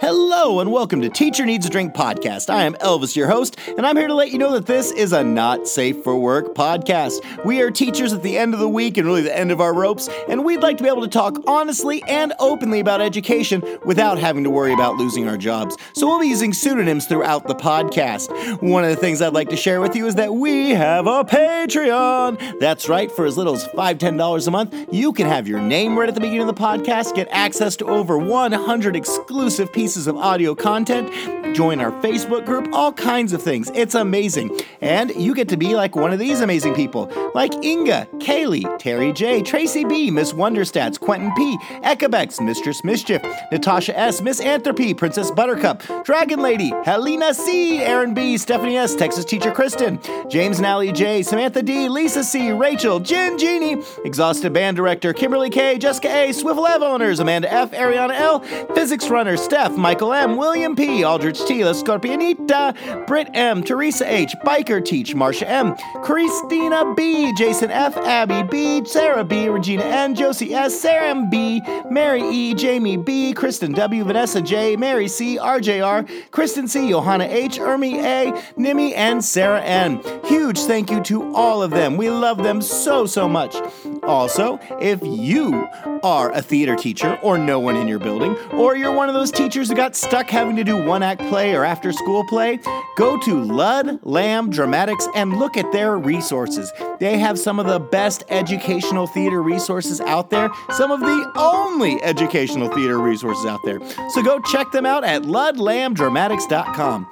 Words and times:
Hello 0.00 0.58
and 0.58 0.72
welcome 0.72 1.00
to 1.02 1.08
Teacher 1.08 1.46
Needs 1.46 1.66
a 1.66 1.70
Drink 1.70 1.94
podcast. 1.94 2.50
I 2.50 2.64
am 2.64 2.74
Elvis, 2.74 3.14
your 3.14 3.28
host, 3.28 3.56
and 3.68 3.86
I'm 3.86 3.96
here 3.96 4.08
to 4.08 4.14
let 4.14 4.32
you 4.32 4.38
know 4.38 4.52
that 4.52 4.66
this 4.66 4.90
is 4.90 5.12
a 5.12 5.22
not 5.22 5.68
safe 5.68 6.02
for 6.02 6.16
work 6.16 6.52
podcast. 6.54 7.44
We 7.44 7.62
are 7.62 7.70
teachers 7.70 8.12
at 8.12 8.22
the 8.22 8.36
end 8.36 8.54
of 8.54 8.60
the 8.60 8.68
week 8.68 8.98
and 8.98 9.06
really 9.06 9.22
the 9.22 9.36
end 9.36 9.52
of 9.52 9.60
our 9.60 9.72
ropes, 9.72 10.08
and 10.28 10.44
we'd 10.44 10.62
like 10.62 10.78
to 10.78 10.82
be 10.82 10.88
able 10.88 11.02
to 11.02 11.08
talk 11.08 11.38
honestly 11.46 12.02
and 12.08 12.32
openly 12.40 12.80
about 12.80 13.00
education 13.00 13.62
without 13.84 14.18
having 14.18 14.42
to 14.42 14.50
worry 14.50 14.72
about 14.72 14.96
losing 14.96 15.28
our 15.28 15.36
jobs. 15.36 15.76
So 15.94 16.08
we'll 16.08 16.20
be 16.20 16.26
using 16.26 16.52
pseudonyms 16.52 17.06
throughout 17.06 17.46
the 17.46 17.54
podcast. 17.54 18.60
One 18.62 18.82
of 18.82 18.90
the 18.90 18.96
things 18.96 19.22
I'd 19.22 19.32
like 19.32 19.50
to 19.50 19.56
share 19.56 19.80
with 19.80 19.94
you 19.94 20.06
is 20.06 20.16
that 20.16 20.34
we 20.34 20.70
have 20.70 21.06
a 21.06 21.24
Patreon. 21.24 22.58
That's 22.58 22.88
right, 22.88 23.12
for 23.12 23.26
as 23.26 23.38
little 23.38 23.54
as 23.54 23.66
$5, 23.68 23.98
$10 23.98 24.46
a 24.46 24.50
month, 24.50 24.88
you 24.92 25.12
can 25.12 25.28
have 25.28 25.46
your 25.46 25.60
name 25.60 25.96
read 25.96 26.08
at 26.08 26.16
the 26.16 26.20
beginning 26.20 26.48
of 26.48 26.54
the 26.54 26.60
podcast, 26.60 27.14
get 27.14 27.28
access 27.30 27.76
to 27.76 27.86
over 27.86 28.18
100 28.18 28.96
exclusive 28.96 29.72
pieces 29.72 29.83
of 29.84 30.16
audio 30.16 30.54
content, 30.54 31.10
join 31.54 31.78
our 31.78 31.92
Facebook 32.02 32.46
group, 32.46 32.66
all 32.72 32.90
kinds 32.90 33.34
of 33.34 33.42
things. 33.42 33.70
It's 33.74 33.94
amazing. 33.94 34.58
And 34.80 35.14
you 35.14 35.34
get 35.34 35.48
to 35.50 35.58
be 35.58 35.74
like 35.74 35.94
one 35.94 36.10
of 36.10 36.18
these 36.18 36.40
amazing 36.40 36.74
people, 36.74 37.12
like 37.34 37.52
Inga, 37.62 38.08
Kaylee, 38.14 38.78
Terry 38.78 39.12
J, 39.12 39.42
Tracy 39.42 39.84
B, 39.84 40.10
Miss 40.10 40.32
Wonderstats, 40.32 40.98
Quentin 40.98 41.32
P, 41.34 41.58
Ekabex, 41.84 42.44
Mistress 42.44 42.82
Mischief, 42.82 43.22
Natasha 43.52 43.96
S, 43.96 44.22
Miss 44.22 44.40
Anthropy, 44.40 44.94
Princess 44.94 45.30
Buttercup, 45.30 45.82
Dragon 46.02 46.40
Lady, 46.40 46.72
Helena 46.84 47.34
C, 47.34 47.82
Aaron 47.82 48.14
B, 48.14 48.38
Stephanie 48.38 48.78
S, 48.78 48.94
Texas 48.94 49.26
Teacher 49.26 49.52
Kristen, 49.52 50.00
James 50.28 50.56
and 50.56 50.66
Allie 50.66 50.92
J, 50.92 51.22
Samantha 51.22 51.62
D, 51.62 51.88
Lisa 51.90 52.24
C, 52.24 52.50
Rachel, 52.52 53.00
Jen 53.00 53.36
Genie, 53.36 53.82
Exhausted 54.04 54.54
Band 54.54 54.76
Director, 54.76 55.12
Kimberly 55.12 55.50
K, 55.50 55.78
Jessica 55.78 56.08
A, 56.08 56.32
Swivel 56.32 56.66
Ev 56.66 56.82
Owners, 56.82 57.20
Amanda 57.20 57.52
F, 57.52 57.72
Ariana 57.72 58.14
L, 58.14 58.40
Physics 58.74 59.08
Runner, 59.10 59.36
Steph, 59.36 59.73
Michael 59.76 60.12
M, 60.12 60.36
William 60.36 60.76
P, 60.76 61.04
Aldrich 61.04 61.44
T, 61.46 61.64
La 61.64 61.72
Scorpionita, 61.72 63.06
Britt 63.06 63.28
M, 63.34 63.62
Teresa 63.62 64.10
H, 64.10 64.34
Biker 64.44 64.84
Teach, 64.84 65.14
Marcia 65.14 65.48
M, 65.48 65.76
Christina 66.02 66.94
B, 66.94 67.32
Jason 67.34 67.70
F, 67.70 67.96
Abby 67.96 68.42
B, 68.42 68.84
Sarah 68.84 69.24
B, 69.24 69.48
Regina 69.48 69.84
N, 69.84 70.14
Josie 70.14 70.54
S, 70.54 70.78
Sarah 70.78 71.08
M 71.08 71.30
B, 71.30 71.60
Mary 71.90 72.22
E, 72.22 72.54
Jamie 72.54 72.96
B, 72.96 73.32
Kristen 73.32 73.72
W, 73.72 74.04
Vanessa 74.04 74.40
J, 74.40 74.76
Mary 74.76 75.08
C, 75.08 75.38
RJR, 75.38 76.30
Kristen 76.30 76.68
C, 76.68 76.90
Johanna 76.90 77.24
H, 77.24 77.58
Ermi 77.58 78.02
A, 78.02 78.32
Nimi, 78.58 78.92
and 78.94 79.24
Sarah 79.24 79.62
N. 79.62 80.00
Huge 80.24 80.58
thank 80.60 80.90
you 80.90 81.00
to 81.02 81.34
all 81.34 81.62
of 81.62 81.70
them. 81.70 81.96
We 81.96 82.10
love 82.10 82.38
them 82.38 82.62
so, 82.62 83.06
so 83.06 83.28
much. 83.28 83.56
Also, 84.02 84.58
if 84.80 85.00
you 85.02 85.68
are 86.02 86.30
a 86.32 86.42
theater 86.42 86.76
teacher 86.76 87.18
or 87.22 87.38
no 87.38 87.58
one 87.58 87.76
in 87.76 87.88
your 87.88 87.98
building, 87.98 88.36
or 88.52 88.76
you're 88.76 88.92
one 88.92 89.08
of 89.08 89.14
those 89.14 89.30
teachers 89.30 89.63
who 89.68 89.74
got 89.74 89.96
stuck 89.96 90.28
having 90.28 90.56
to 90.56 90.64
do 90.64 90.84
one 90.84 91.02
act 91.02 91.20
play 91.28 91.54
or 91.54 91.64
after 91.64 91.92
school 91.92 92.24
play, 92.26 92.58
go 92.96 93.18
to 93.20 93.42
Ludlam 93.42 94.50
Dramatics 94.50 95.06
and 95.14 95.38
look 95.38 95.56
at 95.56 95.70
their 95.72 95.98
resources. 95.98 96.72
They 97.00 97.18
have 97.18 97.38
some 97.38 97.58
of 97.58 97.66
the 97.66 97.80
best 97.80 98.24
educational 98.28 99.06
theater 99.06 99.42
resources 99.42 100.00
out 100.00 100.30
there, 100.30 100.50
some 100.70 100.90
of 100.90 101.00
the 101.00 101.32
only 101.36 102.02
educational 102.02 102.68
theater 102.68 102.98
resources 102.98 103.46
out 103.46 103.60
there. 103.64 103.80
So 104.10 104.22
go 104.22 104.40
check 104.40 104.70
them 104.72 104.86
out 104.86 105.04
at 105.04 105.22
ludlamdramatics.com. 105.22 107.06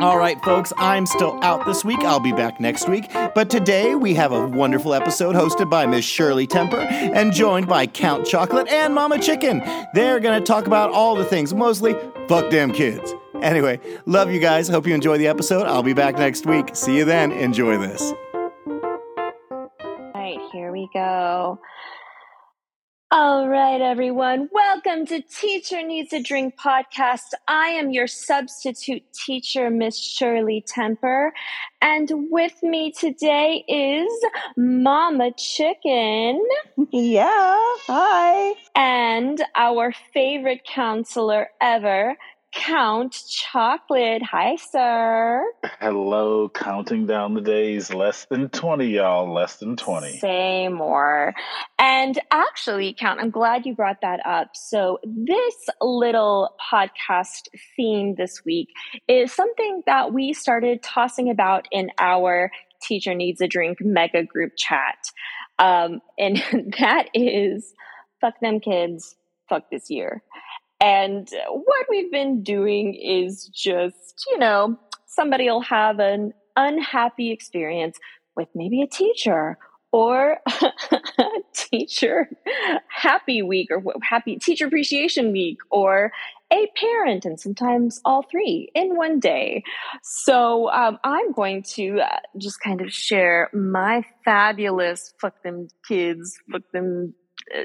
All 0.00 0.16
right, 0.16 0.42
folks, 0.42 0.72
I'm 0.78 1.04
still 1.04 1.38
out 1.42 1.66
this 1.66 1.84
week. 1.84 1.98
I'll 2.00 2.20
be 2.20 2.32
back 2.32 2.58
next 2.58 2.88
week. 2.88 3.12
But 3.34 3.50
today 3.50 3.94
we 3.94 4.14
have 4.14 4.32
a 4.32 4.46
wonderful 4.46 4.94
episode 4.94 5.36
hosted 5.36 5.68
by 5.68 5.84
Miss 5.84 6.06
Shirley 6.06 6.46
Temper 6.46 6.78
and 6.80 7.34
joined 7.34 7.68
by 7.68 7.86
Count 7.86 8.26
Chocolate 8.26 8.66
and 8.68 8.94
Mama 8.94 9.18
Chicken. 9.18 9.62
They're 9.92 10.18
going 10.18 10.40
to 10.40 10.46
talk 10.46 10.66
about 10.66 10.90
all 10.90 11.16
the 11.16 11.24
things, 11.26 11.52
mostly 11.52 11.94
fuck 12.28 12.50
them 12.50 12.72
kids. 12.72 13.12
Anyway, 13.42 13.78
love 14.06 14.32
you 14.32 14.40
guys. 14.40 14.68
Hope 14.68 14.86
you 14.86 14.94
enjoy 14.94 15.18
the 15.18 15.26
episode. 15.26 15.66
I'll 15.66 15.82
be 15.82 15.92
back 15.92 16.16
next 16.16 16.46
week. 16.46 16.74
See 16.74 16.96
you 16.96 17.04
then. 17.04 17.30
Enjoy 17.32 17.76
this. 17.76 18.14
All 19.50 20.12
right, 20.14 20.38
here 20.50 20.72
we 20.72 20.88
go. 20.94 21.58
All 23.12 23.48
right, 23.48 23.80
everyone. 23.80 24.48
Welcome 24.52 25.04
to 25.06 25.20
Teacher 25.20 25.82
Needs 25.82 26.12
a 26.12 26.22
Drink 26.22 26.54
podcast. 26.56 27.32
I 27.48 27.70
am 27.70 27.90
your 27.90 28.06
substitute 28.06 29.02
teacher, 29.12 29.68
Miss 29.68 29.98
Shirley 29.98 30.64
Temper. 30.64 31.32
And 31.82 32.08
with 32.30 32.62
me 32.62 32.92
today 32.92 33.64
is 33.66 34.12
Mama 34.56 35.32
Chicken. 35.36 36.40
Yeah, 36.92 37.56
hi. 37.88 38.54
And 38.76 39.42
our 39.56 39.92
favorite 40.14 40.64
counselor 40.64 41.48
ever, 41.60 42.16
Count 42.52 43.16
Chocolate. 43.28 44.22
Hi, 44.22 44.56
sir. 44.56 45.44
Hello, 45.80 46.48
counting 46.48 47.06
down 47.06 47.34
the 47.34 47.40
days. 47.40 47.94
Less 47.94 48.24
than 48.24 48.48
20, 48.48 48.86
y'all. 48.86 49.32
Less 49.32 49.56
than 49.56 49.76
20. 49.76 50.18
Say 50.18 50.68
more. 50.68 51.32
And 51.78 52.18
actually, 52.32 52.94
Count, 52.98 53.20
I'm 53.20 53.30
glad 53.30 53.66
you 53.66 53.74
brought 53.74 54.00
that 54.02 54.24
up. 54.26 54.50
So, 54.54 54.98
this 55.04 55.54
little 55.80 56.56
podcast 56.72 57.48
theme 57.76 58.16
this 58.16 58.44
week 58.44 58.68
is 59.06 59.32
something 59.32 59.82
that 59.86 60.12
we 60.12 60.32
started 60.32 60.82
tossing 60.82 61.30
about 61.30 61.68
in 61.70 61.90
our 61.98 62.50
Teacher 62.82 63.14
Needs 63.14 63.40
a 63.40 63.46
Drink 63.46 63.78
mega 63.80 64.24
group 64.24 64.52
chat. 64.56 64.98
Um, 65.60 66.00
and 66.18 66.42
that 66.80 67.08
is 67.14 67.74
fuck 68.20 68.34
them 68.40 68.60
kids, 68.60 69.14
fuck 69.48 69.70
this 69.70 69.88
year. 69.88 70.22
And 70.80 71.28
what 71.48 71.86
we've 71.90 72.10
been 72.10 72.42
doing 72.42 72.94
is 72.94 73.50
just, 73.54 74.24
you 74.30 74.38
know, 74.38 74.78
somebody 75.06 75.50
will 75.50 75.60
have 75.62 75.98
an 75.98 76.32
unhappy 76.56 77.30
experience 77.30 77.98
with 78.36 78.48
maybe 78.54 78.80
a 78.82 78.86
teacher 78.86 79.58
or 79.92 80.38
a 81.18 81.24
teacher 81.52 82.28
happy 82.88 83.42
week 83.42 83.68
or 83.70 83.82
happy 84.02 84.36
teacher 84.36 84.66
appreciation 84.66 85.32
week 85.32 85.58
or 85.70 86.12
a 86.52 86.66
parent 86.76 87.24
and 87.24 87.38
sometimes 87.38 88.00
all 88.04 88.22
three 88.22 88.70
in 88.74 88.96
one 88.96 89.20
day. 89.20 89.62
So 90.02 90.70
um, 90.70 90.98
I'm 91.04 91.32
going 91.32 91.62
to 91.74 92.00
uh, 92.00 92.18
just 92.38 92.60
kind 92.60 92.80
of 92.80 92.92
share 92.92 93.50
my 93.52 94.04
fabulous 94.24 95.12
fuck 95.20 95.42
them 95.42 95.68
kids, 95.86 96.38
fuck 96.50 96.62
them 96.72 97.14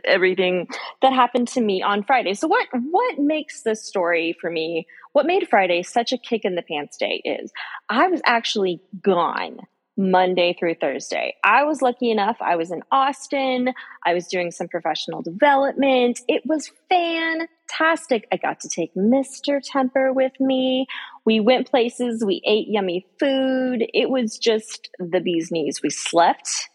everything 0.04 0.68
that 1.02 1.14
happened 1.14 1.48
to 1.50 1.62
me 1.62 1.82
on 1.82 2.04
Friday. 2.04 2.34
So 2.34 2.48
what 2.48 2.68
what 2.74 3.20
makes 3.20 3.62
this 3.62 3.84
story 3.84 4.36
for 4.40 4.50
me? 4.50 4.88
What 5.14 5.26
made 5.26 5.48
Friday 5.48 5.84
such 5.84 6.12
a 6.12 6.18
kick 6.18 6.42
in 6.44 6.56
the 6.56 6.62
pants 6.62 6.98
day 6.98 7.22
is 7.24 7.52
I 7.90 8.08
was 8.08 8.22
actually 8.26 8.82
gone 9.02 9.60
Monday 9.98 10.56
through 10.60 10.76
Thursday. 10.76 11.36
I 11.44 11.64
was 11.64 11.82
lucky 11.82 12.12
enough. 12.12 12.38
I 12.42 12.58
was 12.58 12.72
in 12.72 12.84
Austin. 12.92 13.74
I 14.06 14.14
was 14.14 14.28
doing 14.28 14.52
some 14.52 14.68
professional 14.68 15.22
development. 15.22 16.20
It 16.28 16.44
was 16.46 16.72
fantastic. 16.90 18.28
I 18.32 18.38
got 18.38 18.60
to 18.62 18.70
take 18.70 18.94
Mr. 18.94 19.62
Temper 19.64 20.12
with 20.12 20.34
me. 20.40 20.88
We 21.26 21.40
went 21.40 21.70
places. 21.70 22.26
We 22.26 22.42
ate 22.46 22.68
yummy 22.68 23.06
food. 23.20 23.86
It 23.94 24.10
was 24.10 24.38
just 24.38 24.90
the 25.00 25.22
bee's 25.22 25.50
knees. 25.50 25.82
We 25.82 25.90
slept 25.90 26.70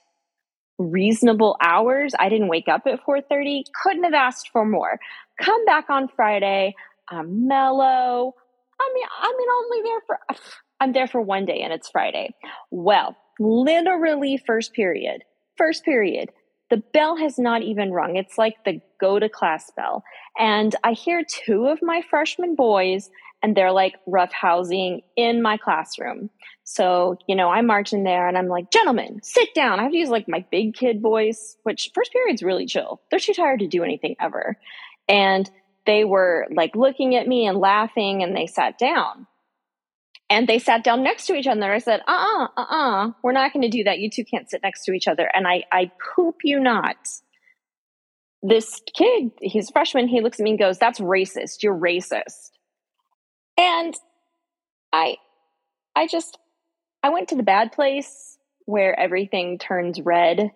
reasonable 0.80 1.56
hours. 1.60 2.14
I 2.18 2.28
didn't 2.28 2.48
wake 2.48 2.68
up 2.68 2.86
at 2.86 3.04
4:30. 3.04 3.64
Couldn't 3.82 4.04
have 4.04 4.14
asked 4.14 4.48
for 4.50 4.64
more. 4.64 4.98
Come 5.41 5.64
back 5.66 5.91
on 5.91 6.08
Friday. 6.08 6.74
I'm 7.08 7.46
mellow. 7.46 8.34
I 8.80 8.91
mean, 8.94 9.06
I 9.20 9.34
mean, 9.36 9.48
only 9.50 9.82
there 9.82 10.00
for 10.06 10.18
I'm 10.80 10.92
there 10.92 11.06
for 11.06 11.20
one 11.20 11.44
day 11.44 11.60
and 11.60 11.72
it's 11.72 11.91
Friday. 11.91 12.34
Well, 12.70 13.16
literally 13.38 14.42
first 14.46 14.72
period. 14.72 15.22
First 15.56 15.84
period. 15.84 16.30
The 16.70 16.82
bell 16.94 17.16
has 17.16 17.38
not 17.38 17.62
even 17.62 17.91
rung. 17.92 18.16
It's 18.16 18.38
like 18.38 18.54
the 18.64 18.80
go 19.00 19.18
to 19.18 19.28
class 19.28 19.70
bell. 19.76 20.03
And 20.38 20.74
I 20.84 20.92
hear 20.92 21.22
two 21.28 21.66
of 21.66 21.80
my 21.82 22.00
freshman 22.09 22.54
boys 22.54 23.10
and 23.42 23.57
they're 23.57 23.72
like 23.72 23.97
roughhousing 24.07 25.03
in 25.16 25.42
my 25.42 25.57
classroom. 25.57 26.31
So, 26.65 27.16
you 27.27 27.34
know, 27.34 27.48
I 27.48 27.63
march 27.63 27.92
in 27.92 28.04
there 28.04 28.28
and 28.28 28.37
I'm 28.37 28.48
like, 28.48 28.71
gentlemen, 28.71 29.21
sit 29.22 29.54
down. 29.54 29.81
I 29.81 29.83
have 29.84 29.92
to 29.92 29.98
use 29.98 30.10
like 30.10 30.28
my 30.28 30.45
big 30.51 30.75
kid 30.75 31.01
voice, 31.01 31.57
which 31.63 31.91
first 31.95 32.13
period's 32.13 32.42
really 32.42 32.66
chill. 32.66 33.01
They're 33.10 33.19
too 33.19 33.34
tired 33.34 33.60
to 33.60 33.66
do 33.66 33.83
anything 33.83 34.16
ever. 34.21 34.57
And 35.09 35.51
they 35.87 36.04
were 36.04 36.47
like 36.54 36.77
looking 36.77 37.16
at 37.16 37.27
me 37.27 37.47
and 37.47 37.59
laughing 37.59 38.22
and 38.22 38.37
they 38.37 38.47
sat 38.47 38.78
down. 38.78 39.27
And 40.28 40.47
they 40.47 40.60
sat 40.60 40.84
down 40.84 41.03
next 41.03 41.27
to 41.27 41.34
each 41.34 41.48
other. 41.48 41.72
I 41.72 41.78
said, 41.78 42.03
uh 42.07 42.13
uh-uh, 42.13 42.48
uh, 42.57 42.63
uh-uh, 42.63 43.10
we're 43.25 43.33
not 43.33 43.53
going 43.53 43.63
to 43.63 43.69
do 43.69 43.83
that. 43.84 43.98
You 43.98 44.09
two 44.09 44.25
can't 44.25 44.48
sit 44.48 44.63
next 44.63 44.84
to 44.84 44.92
each 44.92 45.09
other. 45.09 45.28
And 45.34 45.48
I, 45.48 45.65
I 45.72 45.91
poop 46.15 46.37
you 46.45 46.60
not. 46.60 46.97
This 48.42 48.81
kid, 48.97 49.33
he's 49.41 49.71
a 49.71 49.72
freshman, 49.72 50.07
he 50.07 50.21
looks 50.21 50.39
at 50.39 50.45
me 50.45 50.51
and 50.51 50.59
goes, 50.59 50.78
that's 50.78 51.01
racist. 51.01 51.65
You're 51.65 51.77
racist. 51.77 52.51
And 53.60 53.95
I, 54.91 55.16
I 55.95 56.07
just, 56.07 56.39
I 57.03 57.10
went 57.10 57.28
to 57.28 57.36
the 57.36 57.42
bad 57.42 57.72
place 57.72 58.39
where 58.65 58.98
everything 58.98 59.59
turns 59.59 60.01
red. 60.01 60.51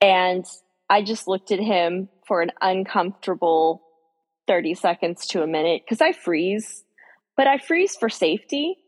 And 0.00 0.44
I 0.90 1.02
just 1.02 1.28
looked 1.28 1.52
at 1.52 1.60
him 1.60 2.08
for 2.26 2.42
an 2.42 2.50
uncomfortable 2.60 3.82
30 4.48 4.74
seconds 4.74 5.28
to 5.28 5.44
a 5.44 5.46
minute 5.46 5.82
because 5.84 6.00
I 6.00 6.10
freeze, 6.10 6.82
but 7.36 7.46
I 7.46 7.58
freeze 7.58 7.94
for 7.94 8.08
safety. 8.08 8.78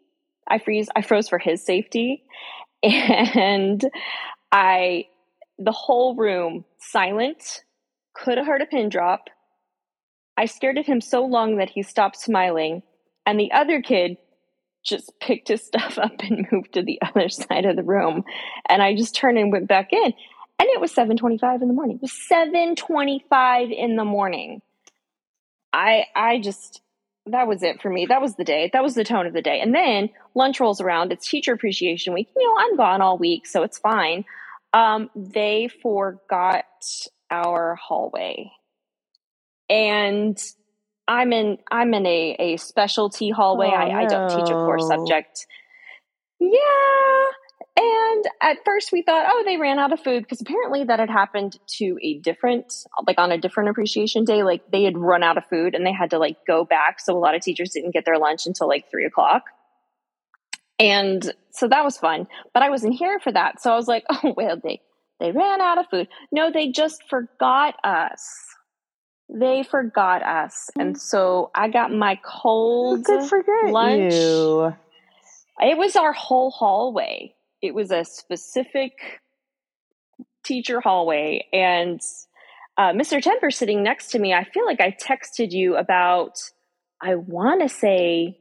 I 0.49 0.59
freeze, 0.59 0.89
I 0.97 1.03
froze 1.03 1.29
for 1.29 1.39
his 1.39 1.65
safety. 1.65 2.25
And 2.83 3.83
I, 4.53 5.07
the 5.59 5.73
whole 5.73 6.15
room 6.15 6.65
silent, 6.79 7.63
could 8.15 8.39
have 8.39 8.47
heard 8.47 8.63
a 8.63 8.67
pin 8.67 8.89
drop. 8.89 9.29
I 10.37 10.47
stared 10.47 10.79
at 10.79 10.87
him 10.87 11.01
so 11.01 11.25
long 11.25 11.57
that 11.57 11.71
he 11.71 11.83
stopped 11.83 12.17
smiling. 12.17 12.83
And 13.27 13.39
the 13.39 13.53
other 13.53 13.83
kid 13.83 14.17
just 14.85 15.13
picked 15.21 15.49
his 15.49 15.63
stuff 15.63 15.99
up 16.03 16.13
and 16.21 16.47
moved 16.51 16.75
to 16.75 16.83
the 16.83 17.01
other 17.03 17.29
side 17.29 17.67
of 17.67 17.77
the 17.77 17.83
room. 17.83 18.25
And 18.69 18.83
I 18.83 18.95
just 18.95 19.15
turned 19.15 19.39
and 19.39 19.53
went 19.53 19.69
back 19.69 19.93
in. 19.93 20.15
And 20.59 20.69
it 20.71 20.81
was 20.81 20.95
7:25 20.95 21.61
in 21.61 21.69
the 21.69 21.75
morning. 21.75 21.97
It 21.97 22.03
was 22.03 22.13
7:25 22.33 23.73
in 23.73 23.97
the 23.97 24.05
morning. 24.05 24.63
I 25.73 26.07
I 26.15 26.39
just 26.39 26.81
that 27.27 27.49
was 27.49 27.63
it 27.63 27.83
for 27.83 27.91
me. 27.91 28.07
That 28.07 28.23
was 28.23 28.37
the 28.37 28.45
day. 28.45 28.71
That 28.73 28.85
was 28.85 28.95
the 28.95 29.05
tone 29.05 29.27
of 29.27 29.33
the 29.33 29.43
day. 29.43 29.61
And 29.61 29.75
then 29.75 30.11
lunch 30.35 30.61
rolls 30.61 30.81
around. 30.81 31.13
It's 31.13 31.29
teacher 31.29 31.53
appreciation 31.53 32.15
week. 32.15 32.29
You 32.37 32.47
know, 32.47 32.55
I'm 32.59 32.77
gone 32.77 33.03
all 33.03 33.19
week, 33.19 33.47
so 33.47 33.65
it's 33.65 33.79
fine. 33.79 34.25
Um, 34.73 35.11
they 35.17 35.69
forgot 35.83 36.65
our 37.31 37.75
hallway. 37.75 38.53
And 39.69 40.39
I'm 41.09 41.33
in 41.33 41.59
I'm 41.71 41.95
in 41.95 42.07
a, 42.07 42.37
a 42.39 42.57
specialty 42.57 43.31
hallway. 43.31 43.71
Oh, 43.73 43.77
I, 43.77 44.03
I 44.03 44.07
don't 44.07 44.29
teach 44.29 44.51
a 44.51 44.55
core 44.55 44.79
oh, 44.81 44.89
subject. 44.89 45.47
Yeah. 46.41 46.51
And 47.79 48.25
at 48.41 48.65
first 48.65 48.91
we 48.91 49.03
thought, 49.03 49.27
oh, 49.29 49.43
they 49.45 49.59
ran 49.59 49.79
out 49.79 49.93
of 49.93 50.01
food 50.01 50.23
because 50.23 50.41
apparently 50.41 50.85
that 50.85 50.99
had 50.99 51.11
happened 51.11 51.59
to 51.79 51.99
a 52.03 52.19
different, 52.19 52.73
like 53.07 53.19
on 53.19 53.33
a 53.33 53.39
different 53.39 53.69
appreciation 53.69 54.25
day. 54.25 54.43
Like 54.43 54.71
they 54.71 54.85
had 54.85 54.97
run 54.97 55.23
out 55.23 55.37
of 55.37 55.45
food 55.51 55.75
and 55.75 55.85
they 55.85 55.93
had 55.93 56.11
to 56.11 56.19
like 56.19 56.39
go 56.47 56.65
back. 56.65 57.01
So 57.01 57.17
a 57.17 57.21
lot 57.21 57.35
of 57.35 57.43
teachers 57.43 57.71
didn't 57.71 57.93
get 57.93 58.07
their 58.07 58.19
lunch 58.19 58.47
until 58.47 58.67
like 58.67 58.91
three 58.91 59.05
o'clock. 59.05 59.45
And 60.79 61.35
so 61.51 61.69
that 61.69 61.85
was 61.85 61.99
fun. 61.99 62.29
But 62.55 62.63
I 62.63 62.71
wasn't 62.71 62.95
here 62.95 63.19
for 63.21 63.33
that. 63.33 63.61
So 63.61 63.73
I 63.73 63.77
was 63.77 63.89
like, 63.89 64.05
oh, 64.11 64.33
well, 64.37 64.59
they, 64.63 64.81
they 65.21 65.33
ran 65.33 65.61
out 65.61 65.79
of 65.79 65.87
food. 65.91 66.09
No, 66.33 66.51
they 66.51 66.69
just 66.69 67.03
forgot 67.11 67.75
us. 67.85 68.56
They 69.29 69.63
forgot 69.65 70.23
us. 70.23 70.71
And 70.79 70.99
so 70.99 71.51
I 71.55 71.69
got 71.69 71.93
my 71.93 72.19
cold 72.25 73.07
forget 73.29 73.71
lunch. 73.71 74.15
you? 74.15 74.75
It 75.61 75.77
was 75.79 75.97
our 75.97 76.13
whole 76.13 76.51
hallway. 76.51 77.35
It 77.63 77.75
was 77.75 77.91
a 77.91 78.05
specific 78.05 78.93
teacher 80.45 80.81
hallway. 80.81 81.47
And 81.53 82.01
uh, 82.77 82.93
Mr. 82.93 83.21
Temper 83.21 83.51
sitting 83.51 83.83
next 83.83 84.11
to 84.13 84.19
me, 84.19 84.33
I 84.33 84.45
feel 84.45 84.65
like 84.65 84.81
I 84.81 84.93
texted 84.93 85.51
you 85.51 85.77
about, 85.77 86.39
I 87.03 87.17
want 87.17 87.63
to 87.63 87.69
say 87.69 88.39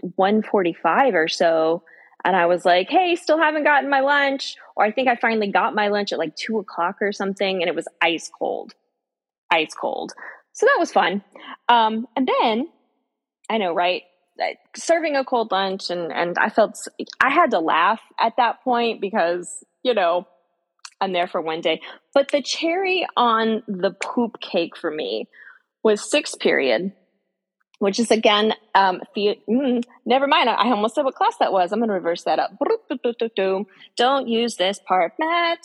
145 0.00 1.14
or 1.14 1.28
so. 1.28 1.82
And 2.24 2.34
I 2.34 2.46
was 2.46 2.64
like, 2.64 2.88
hey, 2.90 3.14
still 3.14 3.38
haven't 3.38 3.64
gotten 3.64 3.88
my 3.88 4.00
lunch. 4.00 4.56
Or 4.74 4.84
I 4.84 4.90
think 4.90 5.08
I 5.08 5.16
finally 5.16 5.52
got 5.52 5.74
my 5.74 5.88
lunch 5.88 6.12
at 6.12 6.18
like 6.18 6.34
two 6.34 6.58
o'clock 6.58 6.96
or 7.00 7.12
something. 7.12 7.62
And 7.62 7.68
it 7.68 7.74
was 7.74 7.86
ice 8.02 8.30
cold. 8.36 8.74
Ice 9.50 9.74
cold. 9.74 10.12
So 10.52 10.66
that 10.66 10.76
was 10.78 10.92
fun. 10.92 11.22
Um, 11.68 12.06
and 12.16 12.28
then, 12.40 12.68
I 13.48 13.58
know, 13.58 13.72
right? 13.72 14.02
serving 14.76 15.16
a 15.16 15.24
cold 15.24 15.50
lunch 15.50 15.90
and 15.90 16.12
and 16.12 16.38
I 16.38 16.48
felt 16.50 16.78
I 17.20 17.30
had 17.30 17.50
to 17.52 17.58
laugh 17.58 18.00
at 18.20 18.34
that 18.36 18.62
point 18.62 19.00
because 19.00 19.64
you 19.82 19.94
know 19.94 20.26
I'm 21.00 21.12
there 21.12 21.26
for 21.28 21.40
one 21.40 21.60
day. 21.60 21.80
But 22.14 22.30
the 22.30 22.42
cherry 22.42 23.06
on 23.16 23.62
the 23.66 23.90
poop 23.90 24.40
cake 24.40 24.76
for 24.76 24.90
me 24.90 25.28
was 25.82 26.08
sixth 26.08 26.38
period, 26.40 26.92
which 27.78 27.98
is 27.98 28.10
again 28.10 28.54
um 28.74 29.00
the, 29.14 29.38
mm, 29.48 29.82
never 30.06 30.26
mind. 30.26 30.48
I, 30.48 30.54
I 30.54 30.70
almost 30.70 30.94
said 30.94 31.04
what 31.04 31.14
class 31.14 31.36
that 31.40 31.52
was. 31.52 31.72
I'm 31.72 31.78
going 31.78 31.88
to 31.88 31.94
reverse 31.94 32.24
that 32.24 32.38
up. 32.38 32.52
Don't 33.96 34.28
use 34.28 34.56
this 34.56 34.80
part, 34.86 35.12
Matt. 35.18 35.60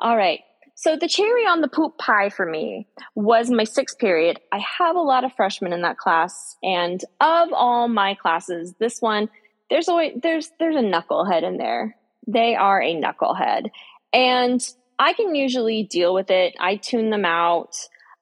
All 0.00 0.16
right. 0.16 0.40
So 0.82 0.96
the 0.96 1.06
cherry 1.06 1.46
on 1.46 1.60
the 1.60 1.68
poop 1.68 1.96
pie 1.96 2.28
for 2.28 2.44
me 2.44 2.88
was 3.14 3.52
my 3.52 3.62
sixth 3.62 4.00
period. 4.00 4.40
I 4.50 4.60
have 4.78 4.96
a 4.96 5.00
lot 5.00 5.22
of 5.22 5.32
freshmen 5.36 5.72
in 5.72 5.82
that 5.82 5.96
class, 5.96 6.56
and 6.60 7.00
of 7.20 7.52
all 7.52 7.86
my 7.86 8.14
classes, 8.14 8.74
this 8.80 9.00
one 9.00 9.28
there's 9.70 9.88
always 9.88 10.14
there's 10.20 10.50
there's 10.58 10.74
a 10.74 10.80
knucklehead 10.80 11.44
in 11.44 11.56
there. 11.56 11.96
They 12.26 12.56
are 12.56 12.82
a 12.82 13.00
knucklehead, 13.00 13.70
and 14.12 14.60
I 14.98 15.12
can 15.12 15.36
usually 15.36 15.84
deal 15.84 16.12
with 16.14 16.32
it. 16.32 16.56
I 16.58 16.76
tune 16.76 17.10
them 17.10 17.24
out, 17.24 17.76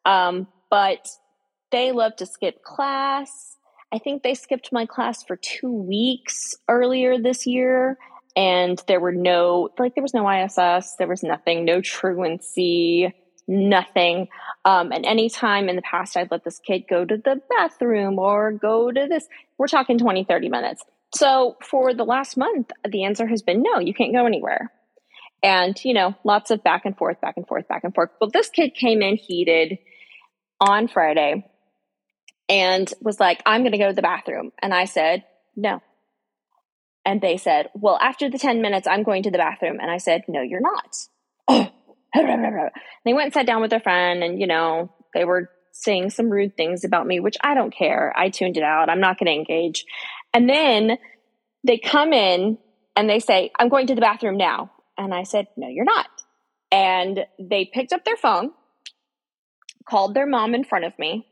um, 0.04 0.46
but 0.68 1.08
they 1.72 1.92
love 1.92 2.14
to 2.16 2.26
skip 2.26 2.62
class. 2.62 3.56
I 3.90 3.98
think 3.98 4.22
they 4.22 4.34
skipped 4.34 4.68
my 4.70 4.84
class 4.84 5.24
for 5.24 5.36
two 5.36 5.72
weeks 5.72 6.54
earlier 6.68 7.18
this 7.18 7.46
year, 7.46 7.96
and 8.36 8.82
there 8.86 9.00
were 9.00 9.12
no 9.12 9.70
like 9.78 9.94
there 9.94 10.02
was 10.02 10.14
no 10.14 10.28
ISS, 10.28 10.94
there 10.98 11.08
was 11.08 11.22
nothing, 11.22 11.64
no 11.64 11.80
truancy, 11.80 13.12
nothing. 13.48 14.28
Um, 14.64 14.92
and 14.92 15.04
anytime 15.04 15.68
in 15.68 15.76
the 15.76 15.82
past 15.82 16.16
I'd 16.16 16.30
let 16.30 16.44
this 16.44 16.58
kid 16.58 16.84
go 16.88 17.04
to 17.04 17.16
the 17.16 17.40
bathroom 17.50 18.18
or 18.18 18.52
go 18.52 18.90
to 18.90 19.06
this, 19.08 19.26
we're 19.58 19.68
talking 19.68 19.98
20, 19.98 20.24
30 20.24 20.48
minutes. 20.48 20.84
So 21.14 21.56
for 21.62 21.92
the 21.92 22.04
last 22.04 22.36
month, 22.36 22.70
the 22.88 23.04
answer 23.04 23.26
has 23.26 23.42
been 23.42 23.62
no, 23.62 23.80
you 23.80 23.94
can't 23.94 24.12
go 24.12 24.26
anywhere. 24.26 24.70
And, 25.42 25.78
you 25.84 25.94
know, 25.94 26.14
lots 26.22 26.50
of 26.50 26.62
back 26.62 26.84
and 26.84 26.96
forth, 26.96 27.20
back 27.20 27.36
and 27.36 27.46
forth, 27.46 27.66
back 27.66 27.84
and 27.84 27.94
forth. 27.94 28.10
Well, 28.20 28.30
this 28.30 28.50
kid 28.50 28.74
came 28.74 29.02
in 29.02 29.16
heated 29.16 29.78
on 30.60 30.86
Friday 30.86 31.50
and 32.48 32.92
was 33.00 33.18
like, 33.18 33.42
I'm 33.46 33.62
going 33.62 33.72
to 33.72 33.78
go 33.78 33.88
to 33.88 33.94
the 33.94 34.02
bathroom. 34.02 34.52
And 34.60 34.74
I 34.74 34.84
said, 34.84 35.24
no. 35.56 35.80
And 37.10 37.20
they 37.20 37.38
said, 37.38 37.70
well, 37.74 37.98
after 38.00 38.30
the 38.30 38.38
10 38.38 38.62
minutes, 38.62 38.86
I'm 38.86 39.02
going 39.02 39.24
to 39.24 39.32
the 39.32 39.38
bathroom. 39.38 39.78
And 39.80 39.90
I 39.90 39.98
said, 39.98 40.22
no, 40.28 40.42
you're 40.42 40.60
not. 40.60 40.96
Oh, 41.48 41.68
they 43.04 43.12
went 43.12 43.24
and 43.24 43.34
sat 43.34 43.46
down 43.46 43.60
with 43.60 43.70
their 43.70 43.80
friend 43.80 44.22
and, 44.22 44.40
you 44.40 44.46
know, 44.46 44.94
they 45.12 45.24
were 45.24 45.50
saying 45.72 46.10
some 46.10 46.30
rude 46.30 46.56
things 46.56 46.84
about 46.84 47.08
me, 47.08 47.18
which 47.18 47.36
I 47.42 47.54
don't 47.54 47.74
care. 47.74 48.14
I 48.16 48.28
tuned 48.28 48.56
it 48.56 48.62
out. 48.62 48.88
I'm 48.88 49.00
not 49.00 49.18
going 49.18 49.26
to 49.26 49.32
engage. 49.32 49.86
And 50.32 50.48
then 50.48 50.98
they 51.64 51.78
come 51.78 52.12
in 52.12 52.58
and 52.94 53.10
they 53.10 53.18
say, 53.18 53.50
I'm 53.58 53.70
going 53.70 53.88
to 53.88 53.96
the 53.96 54.00
bathroom 54.00 54.36
now. 54.36 54.70
And 54.96 55.12
I 55.12 55.24
said, 55.24 55.48
no, 55.56 55.66
you're 55.66 55.84
not. 55.84 56.06
And 56.70 57.26
they 57.40 57.64
picked 57.64 57.92
up 57.92 58.04
their 58.04 58.16
phone, 58.16 58.52
called 59.84 60.14
their 60.14 60.26
mom 60.26 60.54
in 60.54 60.62
front 60.62 60.84
of 60.84 60.96
me, 60.96 61.26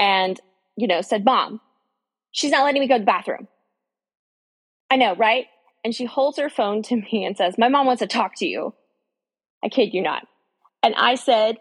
and, 0.00 0.40
you 0.76 0.88
know, 0.88 1.02
said, 1.02 1.24
Mom, 1.24 1.60
she's 2.32 2.50
not 2.50 2.64
letting 2.64 2.80
me 2.80 2.88
go 2.88 2.96
to 2.96 3.00
the 3.02 3.06
bathroom. 3.06 3.46
I 4.90 4.96
know, 4.96 5.14
right? 5.16 5.46
And 5.84 5.94
she 5.94 6.04
holds 6.04 6.38
her 6.38 6.48
phone 6.48 6.82
to 6.84 6.96
me 6.96 7.24
and 7.24 7.36
says, 7.36 7.58
My 7.58 7.68
mom 7.68 7.86
wants 7.86 8.00
to 8.00 8.06
talk 8.06 8.32
to 8.38 8.46
you. 8.46 8.74
I 9.64 9.68
kid 9.68 9.94
you 9.94 10.02
not. 10.02 10.26
And 10.82 10.94
I 10.96 11.14
said, 11.14 11.58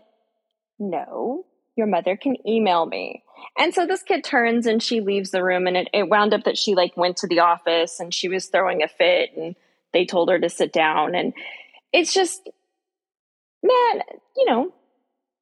No, 0.79 1.45
your 1.75 1.87
mother 1.87 2.17
can 2.17 2.35
email 2.47 2.85
me. 2.85 3.23
And 3.57 3.73
so 3.73 3.85
this 3.85 4.03
kid 4.03 4.23
turns 4.23 4.65
and 4.65 4.81
she 4.81 5.01
leaves 5.01 5.31
the 5.31 5.43
room 5.43 5.67
and 5.67 5.77
it, 5.77 5.89
it 5.93 6.09
wound 6.09 6.33
up 6.33 6.43
that 6.45 6.57
she 6.57 6.75
like 6.75 6.95
went 6.97 7.17
to 7.17 7.27
the 7.27 7.39
office 7.39 7.99
and 7.99 8.13
she 8.13 8.27
was 8.29 8.47
throwing 8.47 8.81
a 8.81 8.87
fit 8.87 9.31
and 9.35 9.55
they 9.93 10.05
told 10.05 10.29
her 10.29 10.39
to 10.39 10.49
sit 10.49 10.73
down. 10.73 11.15
And 11.15 11.33
it's 11.93 12.13
just, 12.13 12.49
man, 13.63 14.01
you 14.35 14.45
know, 14.45 14.73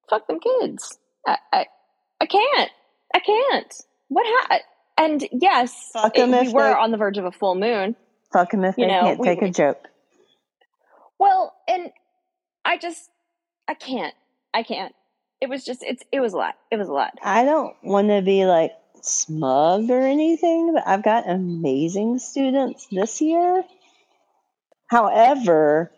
fuck 0.10 0.28
them 0.28 0.40
kids. 0.40 0.98
I, 1.26 1.38
I, 1.52 1.66
I 2.22 2.26
can't. 2.26 2.72
I 3.14 3.20
can't. 3.20 3.74
What 4.10 4.26
ha- 4.28 4.60
And 4.98 5.28
yes, 5.32 5.92
it- 5.96 6.30
we 6.30 6.54
were 6.54 6.62
they- 6.70 6.74
on 6.74 6.92
the 6.92 6.98
verge 6.98 7.18
of 7.18 7.26
a 7.26 7.32
full 7.32 7.56
moon. 7.56 7.96
Fuck 8.32 8.52
them 8.52 8.64
if 8.64 8.78
You 8.78 8.86
they 8.86 8.92
know, 8.92 9.02
can't 9.02 9.20
we- 9.20 9.28
take 9.28 9.42
a 9.42 9.50
joke. 9.52 9.88
Well, 11.20 11.54
and 11.68 11.92
I 12.66 12.78
just, 12.78 13.10
I 13.68 13.74
can't. 13.76 14.14
I 14.54 14.64
can't. 14.64 14.94
It 15.42 15.50
was 15.50 15.64
just, 15.66 15.84
it's, 15.84 16.04
it 16.12 16.20
was 16.20 16.34
a 16.34 16.38
lot. 16.38 16.56
It 16.72 16.78
was 16.78 16.88
a 16.88 16.94
lot. 16.94 17.14
I 17.24 17.44
don't 17.46 17.76
want 17.84 18.08
to 18.10 18.22
be 18.22 18.46
like 18.46 18.72
smug 19.02 19.90
or 19.90 20.00
anything, 20.02 20.74
but 20.74 20.88
I've 20.88 21.04
got 21.04 21.30
amazing 21.30 22.20
students 22.20 22.88
this 22.92 23.22
year. 23.22 23.64
However, 24.88 25.92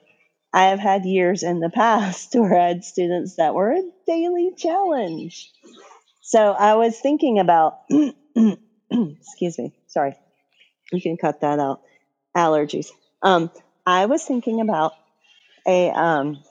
I 0.54 0.66
have 0.66 0.80
had 0.80 1.06
years 1.06 1.44
in 1.44 1.60
the 1.60 1.70
past 1.70 2.34
where 2.36 2.60
I 2.60 2.68
had 2.70 2.84
students 2.84 3.36
that 3.38 3.54
were 3.54 3.72
a 3.72 3.82
daily 4.08 4.52
challenge. 4.58 5.52
So 6.22 6.52
I 6.52 6.76
was 6.76 6.98
thinking 7.00 7.40
about, 7.40 7.80
excuse 9.20 9.58
me, 9.58 9.74
sorry, 9.88 10.16
you 10.92 11.02
can 11.02 11.18
cut 11.18 11.42
that 11.42 11.60
out. 11.60 11.82
Allergies. 12.36 12.88
Um, 13.22 13.50
I 13.86 14.08
was 14.08 14.24
thinking 14.24 14.62
about 14.62 14.94
a 15.68 15.90
um, 15.90 16.44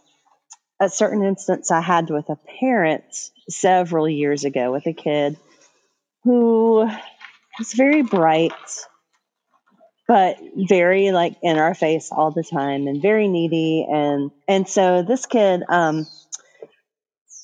a 0.80 0.88
certain 0.88 1.22
instance 1.22 1.70
I 1.70 1.80
had 1.80 2.10
with 2.10 2.28
a 2.30 2.38
parent 2.60 3.04
several 3.48 4.08
years 4.08 4.44
ago 4.44 4.72
with 4.72 4.86
a 4.86 4.92
kid 4.92 5.36
who 6.24 6.88
was 7.58 7.72
very 7.74 8.02
bright, 8.02 8.52
but 10.08 10.38
very 10.56 11.12
like 11.12 11.36
in 11.42 11.58
our 11.58 11.74
face 11.74 12.10
all 12.10 12.30
the 12.30 12.44
time 12.44 12.86
and 12.86 13.02
very 13.02 13.28
needy 13.28 13.86
and 13.90 14.30
and 14.48 14.68
so 14.68 15.02
this 15.02 15.26
kid 15.26 15.62
um 15.68 16.06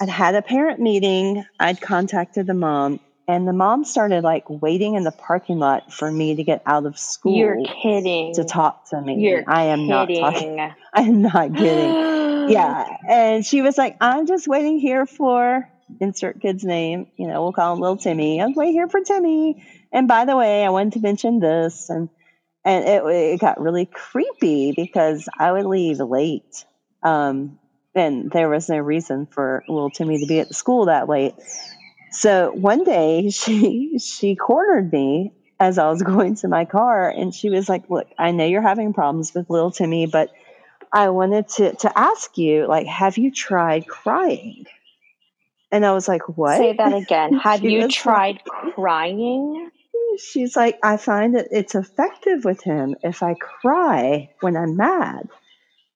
I'd 0.01 0.09
had 0.09 0.35
a 0.35 0.43
parent 0.43 0.81
meeting. 0.81 1.45
I'd 1.59 1.81
contacted 1.81 2.47
the 2.47 2.55
mom, 2.55 3.01
and 3.31 3.47
the 3.47 3.53
mom 3.53 3.85
started 3.85 4.25
like 4.25 4.45
waiting 4.49 4.95
in 4.95 5.05
the 5.05 5.13
parking 5.13 5.59
lot 5.59 5.93
for 5.93 6.11
me 6.11 6.35
to 6.35 6.43
get 6.43 6.63
out 6.67 6.85
of 6.85 6.99
school. 6.99 7.37
You're 7.37 7.63
kidding. 7.65 8.35
To 8.35 8.45
talk 8.45 8.89
to 8.91 9.01
me. 9.01 9.21
You're 9.21 9.45
I 9.47 9.67
am 9.67 9.87
kidding. 9.87 10.21
not 10.21 10.33
talking. 10.33 10.59
I 10.95 11.03
am 11.03 11.23
not 11.23 11.55
kidding. 11.55 12.51
yeah. 12.51 12.97
And 13.09 13.47
she 13.47 13.63
was 13.63 13.79
like, 13.79 13.97
I'm 14.01 14.27
just 14.27 14.49
waiting 14.49 14.81
here 14.81 15.07
for 15.07 15.69
insert 16.01 16.41
kid's 16.41 16.65
name. 16.65 17.07
You 17.17 17.29
know, 17.29 17.43
we'll 17.43 17.53
call 17.53 17.75
him 17.75 17.81
little 17.81 17.97
Timmy. 17.97 18.43
I'm 18.43 18.55
waiting 18.55 18.75
here 18.75 18.89
for 18.89 19.01
Timmy. 19.01 19.65
And 19.93 20.09
by 20.09 20.25
the 20.25 20.37
way, 20.37 20.65
I 20.65 20.71
wanted 20.71 20.95
to 20.95 21.01
mention 21.01 21.39
this 21.39 21.89
and 21.89 22.09
and 22.65 22.85
it, 22.85 23.03
it 23.07 23.41
got 23.41 23.61
really 23.61 23.87
creepy 23.87 24.73
because 24.73 25.29
I 25.39 25.53
would 25.53 25.67
leave 25.67 25.99
late. 25.99 26.65
Um, 27.03 27.59
and 27.95 28.31
there 28.31 28.49
was 28.49 28.69
no 28.69 28.79
reason 28.79 29.27
for 29.27 29.65
little 29.69 29.91
Timmy 29.91 30.21
to 30.21 30.27
be 30.27 30.41
at 30.41 30.49
the 30.49 30.55
school 30.55 30.87
that 30.87 31.09
late. 31.09 31.35
So 32.11 32.53
one 32.53 32.85
day 32.85 33.31
she 33.31 33.99
she 33.99 34.37
cornered 34.37 34.93
me 34.93 35.33
as 35.59 35.79
I 35.79 35.89
was 35.89 36.03
going 36.03 36.37
to 36.37 36.49
my 36.49 36.65
car 36.65 37.09
and 37.09 37.35
she 37.35 37.51
was 37.51 37.69
like, 37.69 37.89
"Look, 37.91 38.09
I 38.19 38.31
know 38.33 38.47
you're 38.47 38.63
having 38.63 38.93
problems 38.93 39.33
with 39.35 39.51
little 39.51 39.71
Timmy, 39.71 40.07
but 40.07 40.31
I 40.93 41.11
wanted 41.11 41.49
to 41.57 41.75
to 41.77 41.99
ask 41.99 42.37
you, 42.39 42.67
like, 42.67 42.87
have 42.87 43.19
you 43.19 43.31
tried 43.31 43.87
crying?" 43.87 44.65
And 45.73 45.87
I 45.87 45.93
was 45.93 46.09
like, 46.09 46.23
"What?" 46.37 46.59
Say 46.59 46.73
that 46.77 46.95
again. 46.95 47.33
Have 47.39 47.63
you 47.63 47.89
tried 47.89 48.43
crying? 48.45 49.71
She's 50.19 50.57
like, 50.57 50.79
I 50.83 50.97
find 50.97 51.37
that 51.37 51.49
it's 51.53 51.75
effective 51.75 52.45
with 52.45 52.63
him 52.63 52.97
if 53.03 53.23
I 53.23 53.35
cry 53.35 54.29
when 54.41 54.57
I'm 54.57 54.77
mad 54.77 55.29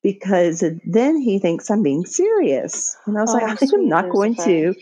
because 0.02 0.64
then 0.84 1.16
he 1.16 1.38
thinks 1.38 1.70
I'm 1.70 1.82
being 1.82 2.04
serious. 2.06 2.96
And 3.06 3.18
I 3.18 3.22
was 3.22 3.30
Oh, 3.30 3.34
like, 3.34 3.44
I 3.44 3.54
sweet 3.56 3.74
am 3.74 3.88
not 3.88 4.10
going 4.10 4.34
to 4.36 4.74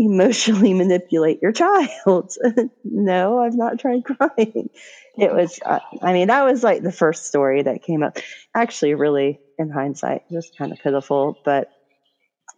emotionally 0.00 0.72
manipulate 0.82 1.40
your 1.42 1.52
child. 1.52 2.32
no, 2.84 3.38
I've 3.38 3.54
not 3.54 3.78
tried 3.78 4.04
crying. 4.04 4.70
It 5.18 5.34
was, 5.34 5.60
uh, 5.64 5.80
I 6.02 6.12
mean, 6.14 6.28
that 6.28 6.44
was 6.44 6.64
like 6.64 6.82
the 6.82 6.92
first 6.92 7.26
story 7.26 7.62
that 7.62 7.82
came 7.82 8.02
up. 8.02 8.16
Actually, 8.54 8.94
really, 8.94 9.38
in 9.58 9.70
hindsight, 9.70 10.22
just 10.30 10.56
kind 10.56 10.72
of 10.72 10.78
pitiful, 10.78 11.38
but 11.44 11.70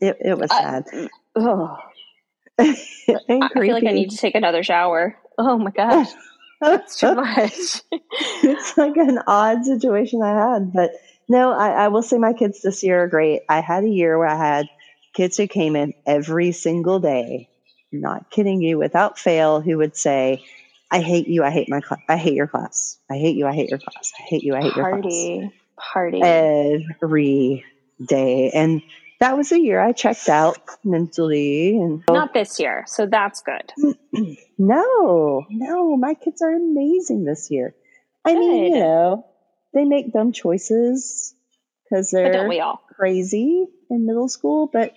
it, 0.00 0.16
it 0.20 0.38
was 0.38 0.50
I- 0.50 0.62
sad 0.62 1.08
Oh, 1.34 1.78
I 2.58 2.76
I 3.08 3.49
feel 3.49 3.75
like 3.75 3.84
I 3.87 3.92
need 3.92 4.11
to 4.11 4.16
take 4.16 4.34
another 4.34 4.62
shower. 4.62 5.16
Oh 5.38 5.56
my 5.56 5.70
gosh, 5.70 6.11
that's 6.61 7.00
too 7.00 7.14
much. 7.14 7.82
it's 7.90 8.76
like 8.76 8.96
an 8.96 9.18
odd 9.26 9.64
situation 9.64 10.22
I 10.22 10.52
had. 10.52 10.72
But 10.75 10.90
no, 11.28 11.52
I, 11.52 11.70
I 11.70 11.88
will 11.88 12.02
say 12.02 12.18
my 12.18 12.34
kids 12.34 12.61
this 12.61 12.82
year 12.82 13.04
are 13.04 13.08
great. 13.08 13.40
I 13.49 13.61
had 13.61 13.84
a 13.84 13.88
year 13.88 14.18
where 14.18 14.28
I 14.28 14.37
had 14.37 14.66
kids 15.14 15.37
who 15.37 15.47
came 15.47 15.76
in 15.76 15.95
every 16.07 16.52
single 16.52 16.99
day, 17.00 17.49
not 17.90 18.31
kidding 18.31 18.61
you, 18.62 18.78
without 18.78 19.19
fail, 19.19 19.61
who 19.61 19.78
would 19.78 19.97
say, 19.97 20.45
I 20.90 21.00
hate 21.00 21.26
you, 21.28 21.42
I 21.45 21.50
hate 21.50 21.69
my 21.69 21.81
class, 21.81 22.00
I 22.09 22.16
hate 22.16 22.35
your 22.35 22.47
class. 22.47 22.99
I 23.11 23.16
hate 23.16 23.37
you, 23.37 23.47
I 23.47 23.54
hate 23.54 23.71
your 23.71 23.78
class. 23.78 24.12
I 24.19 24.23
hate 24.25 24.42
you, 24.42 24.54
I 24.54 24.61
hate 24.62 24.76
your 24.76 24.88
class. 24.90 25.02
Party, 25.02 25.50
party. 25.76 26.23
Every 26.23 27.64
day. 28.04 28.50
And 28.50 28.83
that 29.21 29.37
was 29.37 29.52
a 29.52 29.61
year 29.61 29.81
I 29.81 29.92
checked 29.92 30.28
out 30.28 30.59
mentally 30.85 31.78
and 31.78 32.02
Not 32.09 32.35
this 32.35 32.59
year, 32.59 32.85
so 32.87 33.07
that's 33.07 33.42
good. 33.42 33.73
No, 34.59 35.45
no, 35.50 35.97
my 35.97 36.14
kids 36.14 36.40
are 36.40 36.54
amazing 36.54 37.25
this 37.25 37.50
year. 37.50 37.75
I 38.25 38.35
mean, 38.35 38.75
you 38.75 38.78
know, 38.78 39.26
they 39.75 39.85
make 39.85 40.12
dumb 40.12 40.31
choices 40.31 41.35
because 41.83 42.11
But 42.12 42.23
don't 42.25 42.33
they're 42.33 42.49
we 42.49 42.61
all? 42.61 42.81
crazy 42.95 43.66
in 43.90 44.07
middle 44.07 44.28
school, 44.28 44.69
but 44.73 44.92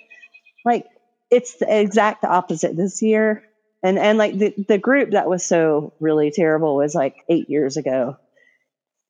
like 0.66 0.86
it's 1.32 1.56
the 1.58 1.80
exact 1.82 2.24
opposite 2.24 2.76
this 2.76 3.02
year. 3.02 3.44
And 3.84 4.00
and 4.00 4.18
like 4.18 4.38
the, 4.38 4.54
the 4.68 4.78
group 4.78 5.12
that 5.12 5.30
was 5.30 5.46
so 5.46 5.94
really 6.00 6.32
terrible 6.32 6.76
was 6.76 6.96
like 6.96 7.16
eight 7.30 7.50
years 7.50 7.78
ago. 7.78 8.18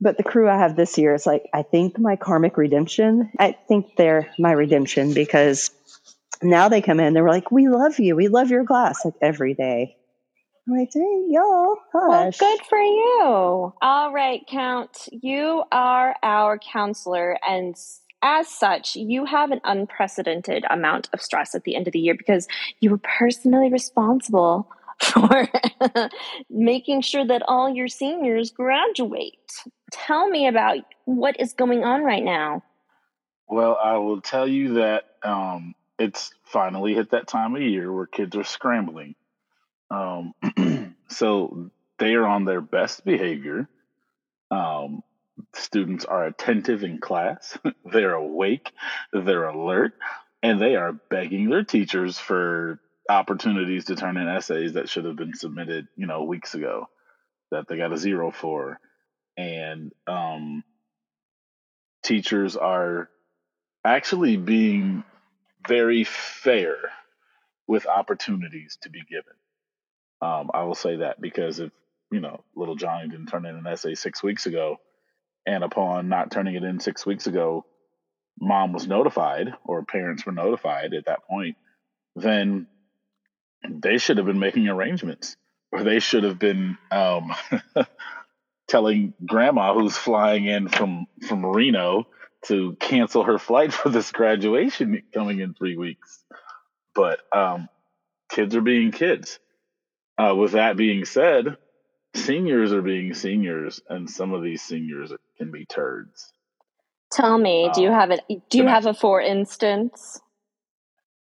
But 0.02 0.18
the 0.18 0.24
crew 0.24 0.50
I 0.50 0.58
have 0.58 0.76
this 0.76 0.98
year 0.98 1.14
is 1.14 1.26
like 1.26 1.44
I 1.54 1.64
think 1.64 1.98
my 1.98 2.18
karmic 2.18 2.58
redemption. 2.58 3.32
I 3.40 3.54
think 3.54 3.96
they're 3.96 4.30
my 4.38 4.52
redemption 4.52 5.14
because 5.14 5.72
now 6.44 6.68
they 6.68 6.82
come 6.82 7.00
in, 7.00 7.14
they're 7.14 7.28
like, 7.28 7.52
We 7.52 7.70
love 7.70 8.00
you, 8.00 8.16
we 8.16 8.28
love 8.28 8.50
your 8.52 8.66
class 8.66 9.06
like 9.06 9.16
every 9.22 9.54
day. 9.54 9.96
I'm 10.68 10.78
like, 10.80 10.90
dang, 10.92 11.28
y'all, 11.30 11.76
Well, 11.94 12.32
good 12.40 12.60
for 12.68 12.80
you. 12.80 13.74
All 13.84 14.12
right, 14.12 14.42
Count. 14.50 15.08
You 15.12 15.64
are 15.72 16.16
our 16.24 16.58
counselor, 16.58 17.38
and 17.48 17.76
as 18.26 18.50
such, 18.50 18.96
you 18.96 19.24
have 19.26 19.52
an 19.52 19.62
unprecedented 19.64 20.66
amount 20.72 21.10
of 21.14 21.22
stress 21.22 21.54
at 21.54 21.64
the 21.64 21.76
end 21.76 21.86
of 21.86 21.94
the 21.94 22.00
year 22.00 22.16
because 22.16 22.48
you 22.80 22.90
were 22.90 22.98
personally 23.20 23.72
responsible 23.72 24.68
for 25.02 25.48
making 26.50 27.02
sure 27.02 27.24
that 27.24 27.44
all 27.48 27.70
your 27.70 27.88
seniors 27.88 28.50
graduate. 28.50 29.52
Tell 29.92 30.28
me 30.28 30.48
about 30.48 30.80
what 31.06 31.40
is 31.40 31.54
going 31.54 31.84
on 31.84 32.04
right 32.04 32.24
now. 32.24 32.64
Well, 33.48 33.78
I 33.82 33.98
will 33.98 34.22
tell 34.22 34.48
you 34.48 34.76
that 34.76 35.04
um, 35.22 35.76
it's 36.00 36.34
finally 36.46 36.96
hit 36.96 37.12
that 37.12 37.28
time 37.28 37.56
of 37.56 37.62
year 37.62 37.92
where 37.92 38.08
kids 38.08 38.36
are 38.36 38.44
scrambling. 38.44 39.14
Um, 39.92 40.34
so 41.10 41.70
they 42.00 42.16
are 42.16 42.26
on 42.26 42.46
their 42.46 42.62
best 42.62 43.06
behavior. 43.06 43.70
Um, 44.50 45.04
students 45.54 46.06
are 46.06 46.26
attentive 46.26 46.84
in 46.84 47.00
class, 47.00 47.58
they're 47.86 48.14
awake, 48.14 48.72
they're 49.12 49.48
alert, 49.48 49.94
and 50.42 50.62
they 50.62 50.76
are 50.76 50.94
begging 50.94 51.50
their 51.50 51.64
teachers 51.64 52.20
for 52.20 52.80
opportunities 53.10 53.86
to 53.86 53.96
turn 53.96 54.18
in 54.18 54.28
essays 54.28 54.74
that 54.74 54.90
should 54.90 55.06
have 55.06 55.16
been 55.16 55.36
submitted, 55.36 55.88
you 55.96 56.08
know, 56.08 56.24
weeks 56.24 56.56
ago 56.56 56.88
that 57.52 57.68
they 57.68 57.78
got 57.78 57.94
a 57.94 57.98
zero 57.98 58.32
for. 58.32 58.80
And 59.38 59.92
um, 60.08 60.64
teachers 62.04 62.56
are 62.56 63.10
actually 63.84 64.38
being 64.38 65.04
very 65.68 66.04
fair 66.04 66.78
with 67.68 67.88
opportunities 67.88 68.78
to 68.82 68.90
be 68.90 69.02
given. 69.10 69.34
Um, 70.22 70.52
I 70.54 70.64
will 70.64 70.76
say 70.76 70.98
that 70.98 71.20
because 71.20 71.60
if 71.60 71.72
you 72.12 72.20
know 72.20 72.44
little 72.56 72.76
Johnny 72.76 73.10
didn't 73.10 73.28
turn 73.28 73.46
in 73.46 73.56
an 73.56 73.68
essay 73.68 73.96
six 73.96 74.24
weeks 74.24 74.46
ago, 74.46 74.78
and 75.46 75.64
upon 75.64 76.10
not 76.10 76.32
turning 76.32 76.56
it 76.56 76.64
in 76.64 76.80
six 76.80 77.06
weeks 77.06 77.28
ago, 77.28 77.66
mom 78.40 78.74
was 78.74 78.88
notified 78.88 79.54
or 79.64 79.84
parents 79.84 80.26
were 80.26 80.32
notified 80.32 80.94
at 80.94 81.06
that 81.06 81.26
point, 81.28 81.58
then 82.16 82.68
they 83.70 83.98
should 83.98 84.18
have 84.18 84.26
been 84.26 84.40
making 84.40 84.68
arrangements, 84.68 85.38
or 85.72 85.84
they 85.84 86.00
should 86.00 86.24
have 86.24 86.40
been 86.40 86.78
um, 86.92 87.34
telling 88.68 89.14
grandma 89.26 89.74
who's 89.74 89.98
flying 89.98 90.46
in 90.46 90.68
from 90.68 91.08
from 91.28 91.46
Reno 91.46 92.08
to 92.46 92.76
cancel 92.80 93.24
her 93.24 93.40
flight 93.40 93.74
for 93.74 93.90
this 93.90 94.12
graduation 94.12 95.02
coming 95.14 95.40
in 95.40 95.54
three 95.54 95.78
weeks. 95.78 96.24
But 96.94 97.20
um, 97.36 97.70
kids 98.30 98.56
are 98.56 98.62
being 98.62 98.92
kids. 98.92 99.40
Uh, 100.18 100.34
with 100.36 100.54
that 100.54 100.78
being 100.78 101.04
said, 101.04 101.58
seniors 102.14 102.72
are 102.72 102.82
being 102.82 103.14
seniors, 103.14 103.82
and 103.90 104.10
some 104.10 104.34
of 104.34 104.44
these 104.44 104.62
seniors 104.62 105.12
can 105.38 105.52
be 105.52 105.66
turds. 105.66 106.32
Tell 107.12 107.38
me, 107.38 107.70
do 107.74 107.82
you 107.82 107.90
Um, 107.90 107.94
have 107.94 108.12
it? 108.12 108.22
Do 108.50 108.58
you 108.58 108.68
have 108.68 108.86
a 108.86 108.94
for 108.94 109.22
instance? 109.22 110.22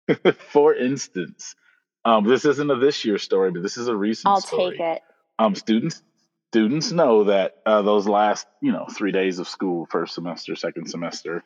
For 0.51 0.75
instance, 0.75 1.55
um, 2.03 2.25
this 2.27 2.43
isn't 2.45 2.69
a 2.69 2.75
this 2.75 3.05
year 3.05 3.17
story, 3.17 3.51
but 3.51 3.61
this 3.63 3.77
is 3.77 3.87
a 3.87 3.95
recent 3.95 4.27
I'll 4.27 4.41
story. 4.41 4.71
take 4.71 4.79
it. 4.81 5.01
Um, 5.39 5.55
students 5.55 6.03
students 6.51 6.91
know 6.91 7.23
that 7.25 7.55
uh, 7.65 7.81
those 7.83 8.07
last 8.07 8.45
you 8.61 8.71
know 8.73 8.85
three 8.91 9.11
days 9.13 9.39
of 9.39 9.47
school, 9.47 9.87
first 9.89 10.13
semester, 10.15 10.55
second 10.55 10.87
semester, 10.89 11.43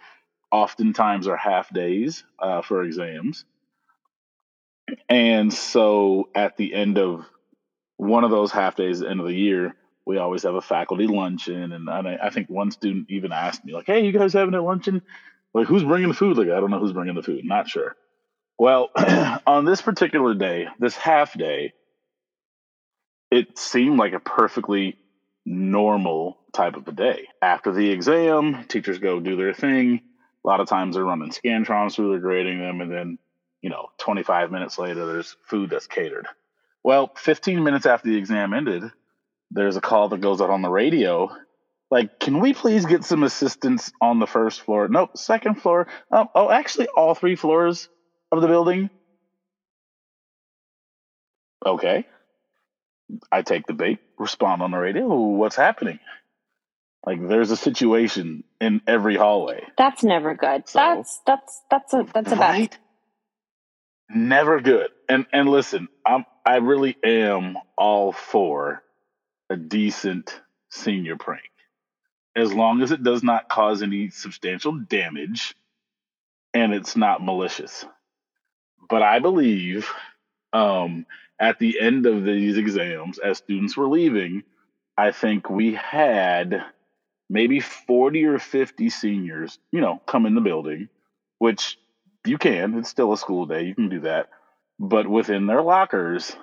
oftentimes 0.51 1.27
are 1.27 1.37
half 1.37 1.71
days 1.71 2.23
uh, 2.39 2.61
for 2.63 2.83
exams, 2.83 3.45
and 5.07 5.53
so 5.53 6.29
at 6.33 6.57
the 6.57 6.73
end 6.73 6.97
of 6.97 7.25
one 7.97 8.23
of 8.23 8.31
those 8.31 8.51
half 8.51 8.75
days, 8.75 9.01
at 9.01 9.05
the 9.05 9.11
end 9.11 9.19
of 9.19 9.27
the 9.27 9.35
year, 9.35 9.75
we 10.07 10.17
always 10.17 10.43
have 10.43 10.55
a 10.55 10.61
faculty 10.61 11.05
luncheon, 11.05 11.73
and 11.73 11.89
I, 11.89 12.17
I 12.23 12.29
think 12.29 12.49
one 12.49 12.71
student 12.71 13.07
even 13.09 13.33
asked 13.33 13.63
me 13.65 13.73
like, 13.73 13.85
"Hey, 13.85 14.05
you 14.05 14.13
guys 14.13 14.33
having 14.33 14.53
a 14.53 14.61
luncheon? 14.61 15.01
Like, 15.53 15.67
who's 15.67 15.83
bringing 15.83 16.07
the 16.07 16.15
food?" 16.15 16.37
Like, 16.37 16.47
I 16.47 16.59
don't 16.59 16.71
know 16.71 16.79
who's 16.79 16.93
bringing 16.93 17.15
the 17.15 17.23
food. 17.23 17.43
Not 17.43 17.67
sure. 17.67 17.95
Well, 18.57 18.89
on 19.47 19.65
this 19.65 19.81
particular 19.81 20.33
day, 20.33 20.67
this 20.79 20.95
half 20.95 21.37
day, 21.37 21.73
it 23.29 23.57
seemed 23.57 23.99
like 23.99 24.13
a 24.13 24.19
perfectly 24.19 24.97
normal 25.45 26.37
type 26.53 26.77
of 26.77 26.87
a 26.87 26.93
day. 26.93 27.27
After 27.41 27.73
the 27.73 27.89
exam, 27.89 28.65
teachers 28.67 28.99
go 28.99 29.19
do 29.19 29.35
their 29.35 29.53
thing. 29.53 30.01
A 30.43 30.47
lot 30.47 30.61
of 30.61 30.69
times 30.69 30.95
they're 30.95 31.03
running 31.03 31.31
Scantrons 31.31 31.95
through, 31.95 32.11
they're 32.11 32.19
grading 32.19 32.59
them, 32.59 32.79
and 32.79 32.91
then, 32.91 33.17
you 33.61 33.69
know, 33.69 33.89
25 33.97 34.51
minutes 34.51 34.79
later, 34.79 35.05
there's 35.05 35.35
food 35.43 35.69
that's 35.69 35.87
catered. 35.87 36.27
Well, 36.83 37.11
15 37.17 37.63
minutes 37.63 37.85
after 37.85 38.07
the 38.07 38.17
exam 38.17 38.53
ended, 38.53 38.83
there's 39.51 39.77
a 39.77 39.81
call 39.81 40.09
that 40.09 40.21
goes 40.21 40.41
out 40.41 40.49
on 40.49 40.61
the 40.61 40.69
radio. 40.69 41.29
Like, 41.89 42.19
can 42.19 42.39
we 42.39 42.53
please 42.53 42.85
get 42.85 43.05
some 43.05 43.23
assistance 43.23 43.91
on 44.01 44.19
the 44.19 44.27
first 44.27 44.61
floor? 44.61 44.87
Nope, 44.89 45.17
second 45.17 45.61
floor. 45.61 45.87
Oh, 46.11 46.27
oh 46.35 46.51
actually, 46.51 46.87
all 46.87 47.15
three 47.15 47.35
floors 47.35 47.87
of 48.31 48.41
the 48.41 48.47
building. 48.47 48.89
Okay. 51.65 52.05
I 53.31 53.41
take 53.41 53.65
the 53.67 53.73
bait, 53.73 53.99
respond 54.17 54.61
on 54.61 54.71
the 54.71 54.77
radio. 54.77 55.07
What's 55.07 55.55
happening? 55.55 55.99
Like 57.05 57.25
there's 57.25 57.51
a 57.51 57.57
situation 57.57 58.43
in 58.59 58.81
every 58.85 59.15
hallway. 59.15 59.63
That's 59.77 60.03
never 60.03 60.35
good. 60.35 60.67
So- 60.67 60.79
that's 60.79 61.21
that's 61.25 61.61
that's 61.71 61.93
a 61.93 62.05
that's 62.13 62.31
a 62.31 62.35
bad. 62.35 62.77
Never 64.09 64.59
good. 64.59 64.89
And 65.07 65.25
and 65.31 65.49
listen, 65.49 65.87
I'm 66.05 66.25
I 66.45 66.57
really 66.57 66.97
am 67.03 67.57
all 67.77 68.11
for 68.11 68.83
a 69.49 69.55
decent 69.55 70.39
senior 70.69 71.15
prank. 71.15 71.49
As 72.35 72.53
long 72.53 72.81
as 72.81 72.91
it 72.91 73.03
does 73.03 73.23
not 73.23 73.49
cause 73.49 73.81
any 73.81 74.09
substantial 74.09 74.73
damage 74.73 75.55
and 76.53 76.73
it's 76.73 76.95
not 76.95 77.23
malicious. 77.23 77.85
But 78.89 79.01
I 79.01 79.19
believe 79.19 79.89
um 80.53 81.05
at 81.39 81.59
the 81.59 81.79
end 81.79 82.05
of 82.05 82.23
these 82.23 82.57
exams 82.57 83.19
as 83.19 83.37
students 83.37 83.77
were 83.77 83.87
leaving, 83.87 84.43
I 84.97 85.11
think 85.11 85.49
we 85.49 85.73
had 85.75 86.63
maybe 87.29 87.59
40 87.59 88.25
or 88.25 88.39
50 88.39 88.89
seniors, 88.89 89.59
you 89.71 89.81
know, 89.81 90.01
come 90.07 90.25
in 90.25 90.35
the 90.35 90.41
building, 90.41 90.89
which 91.39 91.77
you 92.25 92.37
can, 92.37 92.77
it's 92.79 92.89
still 92.89 93.13
a 93.13 93.17
school 93.17 93.45
day, 93.45 93.63
you 93.63 93.75
can 93.75 93.89
do 93.89 94.01
that. 94.01 94.29
But 94.79 95.07
within 95.07 95.45
their 95.47 95.61
lockers, 95.61 96.35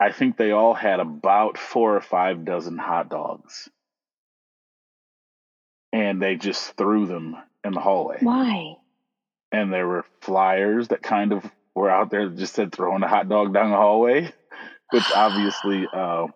I 0.00 0.12
think 0.12 0.36
they 0.36 0.52
all 0.52 0.72
had 0.72 0.98
about 0.98 1.58
four 1.58 1.94
or 1.94 2.00
five 2.00 2.46
dozen 2.46 2.78
hot 2.78 3.10
dogs. 3.10 3.68
And 5.92 6.22
they 6.22 6.36
just 6.36 6.76
threw 6.76 7.06
them 7.06 7.36
in 7.64 7.74
the 7.74 7.80
hallway. 7.80 8.18
Why? 8.20 8.76
And 9.52 9.72
there 9.72 9.86
were 9.86 10.06
flyers 10.20 10.88
that 10.88 11.02
kind 11.02 11.32
of 11.32 11.44
were 11.74 11.90
out 11.90 12.10
there 12.10 12.28
that 12.28 12.38
just 12.38 12.54
said 12.54 12.72
throwing 12.72 13.02
a 13.02 13.08
hot 13.08 13.28
dog 13.28 13.52
down 13.52 13.70
the 13.70 13.76
hallway, 13.76 14.32
which 14.90 15.04
obviously 15.14 15.86
uh, 15.92 16.28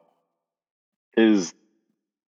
is 1.16 1.54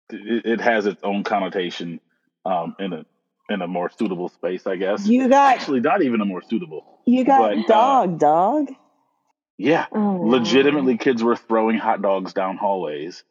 it, 0.10 0.46
it 0.46 0.62
has 0.62 0.86
its 0.86 1.02
own 1.04 1.24
connotation 1.24 2.02
um, 2.46 2.76
in 2.80 2.92
a 2.92 3.06
in 3.50 3.62
a 3.62 3.68
more 3.68 3.90
suitable 3.90 4.30
space, 4.30 4.66
I 4.66 4.78
guess. 4.78 5.06
You 5.08 5.30
got 5.30 5.54
Actually, 5.54 5.82
not 5.82 6.02
even 6.02 6.22
a 6.22 6.26
more 6.26 6.42
suitable. 6.42 7.00
you 7.06 7.24
got 7.24 7.56
but, 7.56 7.58
uh, 7.58 8.08
dog, 8.08 8.20
dog. 8.20 8.68
Yeah, 9.62 9.86
Oh, 9.92 10.00
no. 10.18 10.22
legitimately, 10.24 10.98
kids 10.98 11.24
were 11.24 11.36
throwing 11.36 11.78
hot 11.78 12.02
dogs 12.02 12.34
down 12.34 12.58
hallways. 12.58 13.24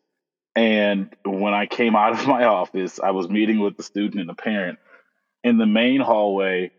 And 0.56 1.14
when 1.24 1.54
I 1.54 1.66
came 1.66 1.96
out 1.96 2.12
of 2.12 2.26
my 2.36 2.44
office, 2.44 3.00
I 3.00 3.10
was 3.10 3.28
meeting 3.28 3.60
with 3.60 3.76
the 3.76 3.82
student 3.82 4.20
and 4.20 4.28
the 4.28 4.34
parent. 4.34 4.78
In 5.42 5.58
the 5.58 5.66
main 5.66 6.00
hallway, 6.00 6.70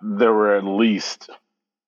there 0.00 0.32
were 0.32 0.56
at 0.56 0.64
least 0.64 1.28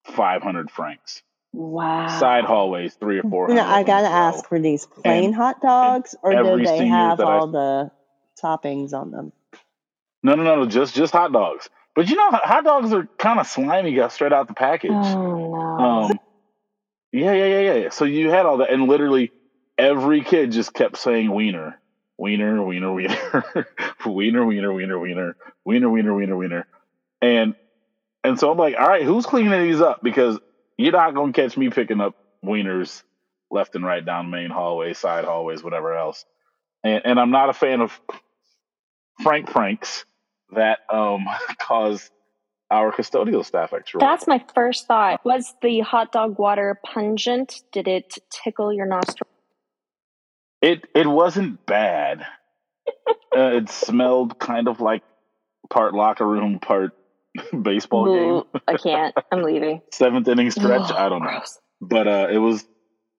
500 0.07 0.71
franks. 0.71 1.23
Wow. 1.53 2.09
Side 2.19 2.45
hallways, 2.45 2.95
three 2.95 3.19
or 3.19 3.23
four. 3.23 3.49
No, 3.49 3.65
I 3.65 3.83
gotta 3.83 4.09
ask 4.09 4.47
for 4.47 4.61
these 4.61 4.85
plain 4.87 5.33
hot 5.33 5.61
dogs, 5.63 6.15
or 6.23 6.33
do 6.35 6.65
they 6.65 6.87
have 6.87 7.19
that 7.19 7.27
I- 7.27 7.39
all 7.39 7.47
the 7.47 7.91
toppings 8.43 8.93
on 8.93 9.11
them? 9.11 9.33
No, 10.23 10.35
no, 10.35 10.43
no, 10.43 10.57
no, 10.57 10.67
just 10.67 10.95
just 10.95 11.13
hot 11.13 11.33
dogs. 11.33 11.71
But 11.95 12.11
you 12.11 12.17
know, 12.17 12.31
hot 12.31 12.65
dogs 12.65 12.93
are 12.93 13.09
kind 13.19 13.41
of 13.41 13.47
slimy, 13.47 13.95
got 13.95 14.13
straight 14.13 14.33
out 14.33 14.47
the 14.49 14.55
package. 14.55 14.91
Oh 14.93 15.37
no. 15.49 15.55
Um, 15.55 16.19
yeah, 17.13 17.33
yeah, 17.33 17.61
yeah, 17.61 17.75
yeah. 17.75 17.91
So 17.91 18.05
you 18.05 18.31
had 18.31 18.47
all 18.47 18.59
that, 18.59 18.71
and 18.71 18.85
literally 18.89 19.33
every 19.79 20.23
kid 20.23 20.53
just 20.53 20.73
kept 20.75 20.97
saying 20.99 21.33
wiener, 21.33 21.81
wiener, 22.19 22.63
wiener, 22.63 22.93
wiener, 24.07 24.45
wiener, 24.47 24.47
wiener, 24.47 24.73
wiener, 24.73 24.99
wiener, 25.01 25.37
wiener, 25.65 25.91
wiener, 25.91 26.15
wiener, 26.15 26.37
wiener, 26.37 26.67
and 27.23 27.55
and 28.25 28.39
so 28.39 28.51
I'm 28.51 28.59
like, 28.59 28.77
all 28.79 28.89
right, 28.89 29.05
who's 29.05 29.27
cleaning 29.27 29.63
these 29.63 29.81
up? 29.81 30.01
Because 30.03 30.39
you're 30.79 30.93
not 30.93 31.15
gonna 31.15 31.33
catch 31.33 31.57
me 31.57 31.71
picking 31.71 32.01
up 32.01 32.15
wieners 32.45 33.03
left 33.51 33.75
and 33.77 33.85
right 33.85 34.05
down 34.05 34.31
main 34.31 34.51
hallways, 34.51 34.99
side 34.99 35.25
hallways, 35.25 35.63
whatever 35.63 35.97
else. 35.97 36.25
And 36.85 37.03
and 37.05 37.21
I'm 37.21 37.31
not 37.31 37.51
a 37.51 37.55
fan 37.55 37.81
of 37.81 37.99
frank 39.23 39.51
pranks 39.51 40.05
that 40.53 40.81
um 40.93 41.27
cause 41.61 42.11
our 42.71 42.93
custodial 42.93 43.45
staff 43.45 43.73
actually. 43.73 44.01
That's 44.01 44.27
my 44.27 44.45
first 44.55 44.87
thought. 44.87 45.25
Was 45.25 45.55
the 45.63 45.81
hot 45.81 46.13
dog 46.13 46.39
water 46.39 46.79
pungent? 46.85 47.63
Did 47.73 47.89
it 47.89 48.19
tickle 48.31 48.73
your 48.73 48.87
nostril? 48.87 49.29
It 50.61 50.87
it 50.95 51.07
wasn't 51.07 51.65
bad. 51.67 52.27
uh, 53.37 53.57
it 53.57 53.69
smelled 53.71 54.39
kind 54.39 54.69
of 54.69 54.81
like 54.81 55.03
part 55.71 55.95
locker 55.95 56.27
room, 56.27 56.59
part 56.59 56.93
baseball 57.63 58.45
game. 58.53 58.61
I 58.67 58.77
can't. 58.77 59.15
I'm 59.33 59.43
leaving. 59.43 59.83
Seventh 59.93 60.29
inning 60.29 60.51
stretch. 60.51 60.91
Ugh, 60.91 60.93
I 60.93 61.09
don't 61.09 61.23
know, 61.23 61.31
gross. 61.31 61.59
but 61.81 62.09
uh, 62.09 62.29
it 62.31 62.39
was 62.39 62.67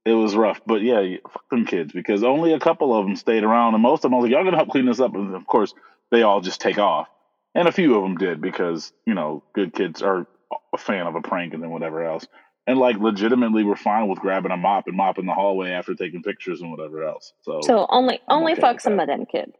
it 0.05 0.13
was 0.13 0.35
rough. 0.35 0.61
But 0.65 0.81
yeah, 0.81 1.17
fuck 1.31 1.49
them 1.49 1.65
kids 1.65 1.91
because 1.93 2.23
only 2.23 2.53
a 2.53 2.59
couple 2.59 2.95
of 2.95 3.05
them 3.05 3.15
stayed 3.15 3.43
around, 3.43 3.73
and 3.73 3.83
most 3.83 3.99
of 3.99 4.11
them 4.11 4.15
I 4.15 4.17
was 4.17 4.23
like, 4.23 4.31
"Y'all 4.33 4.43
gonna 4.43 4.57
help 4.57 4.69
clean 4.69 4.85
this 4.85 4.99
up?" 4.99 5.13
And 5.15 5.35
of 5.35 5.45
course, 5.47 5.73
they 6.11 6.23
all 6.23 6.41
just 6.41 6.61
take 6.61 6.77
off, 6.77 7.07
and 7.55 7.67
a 7.67 7.71
few 7.71 7.95
of 7.95 8.03
them 8.03 8.17
did 8.17 8.41
because 8.41 8.91
you 9.05 9.13
know, 9.13 9.43
good 9.53 9.73
kids 9.73 10.01
are 10.01 10.27
a 10.73 10.77
fan 10.77 11.07
of 11.07 11.15
a 11.15 11.21
prank 11.21 11.53
and 11.53 11.61
then 11.63 11.69
whatever 11.71 12.03
else. 12.03 12.25
And 12.67 12.77
like 12.77 12.97
legitimately, 12.97 13.63
we're 13.63 13.75
fine 13.75 14.07
with 14.07 14.19
grabbing 14.19 14.51
a 14.51 14.57
mop 14.57 14.87
and 14.87 14.95
mopping 14.95 15.25
the 15.25 15.33
hallway 15.33 15.71
after 15.71 15.95
taking 15.95 16.21
pictures 16.21 16.61
and 16.61 16.69
whatever 16.71 17.03
else. 17.03 17.33
So, 17.41 17.61
So 17.63 17.87
only 17.89 18.19
I'm 18.27 18.39
only 18.39 18.51
okay 18.53 18.61
fuck 18.61 18.73
with 18.75 18.83
some 18.83 18.99
of 18.99 19.07
them 19.07 19.25
kids. 19.25 19.53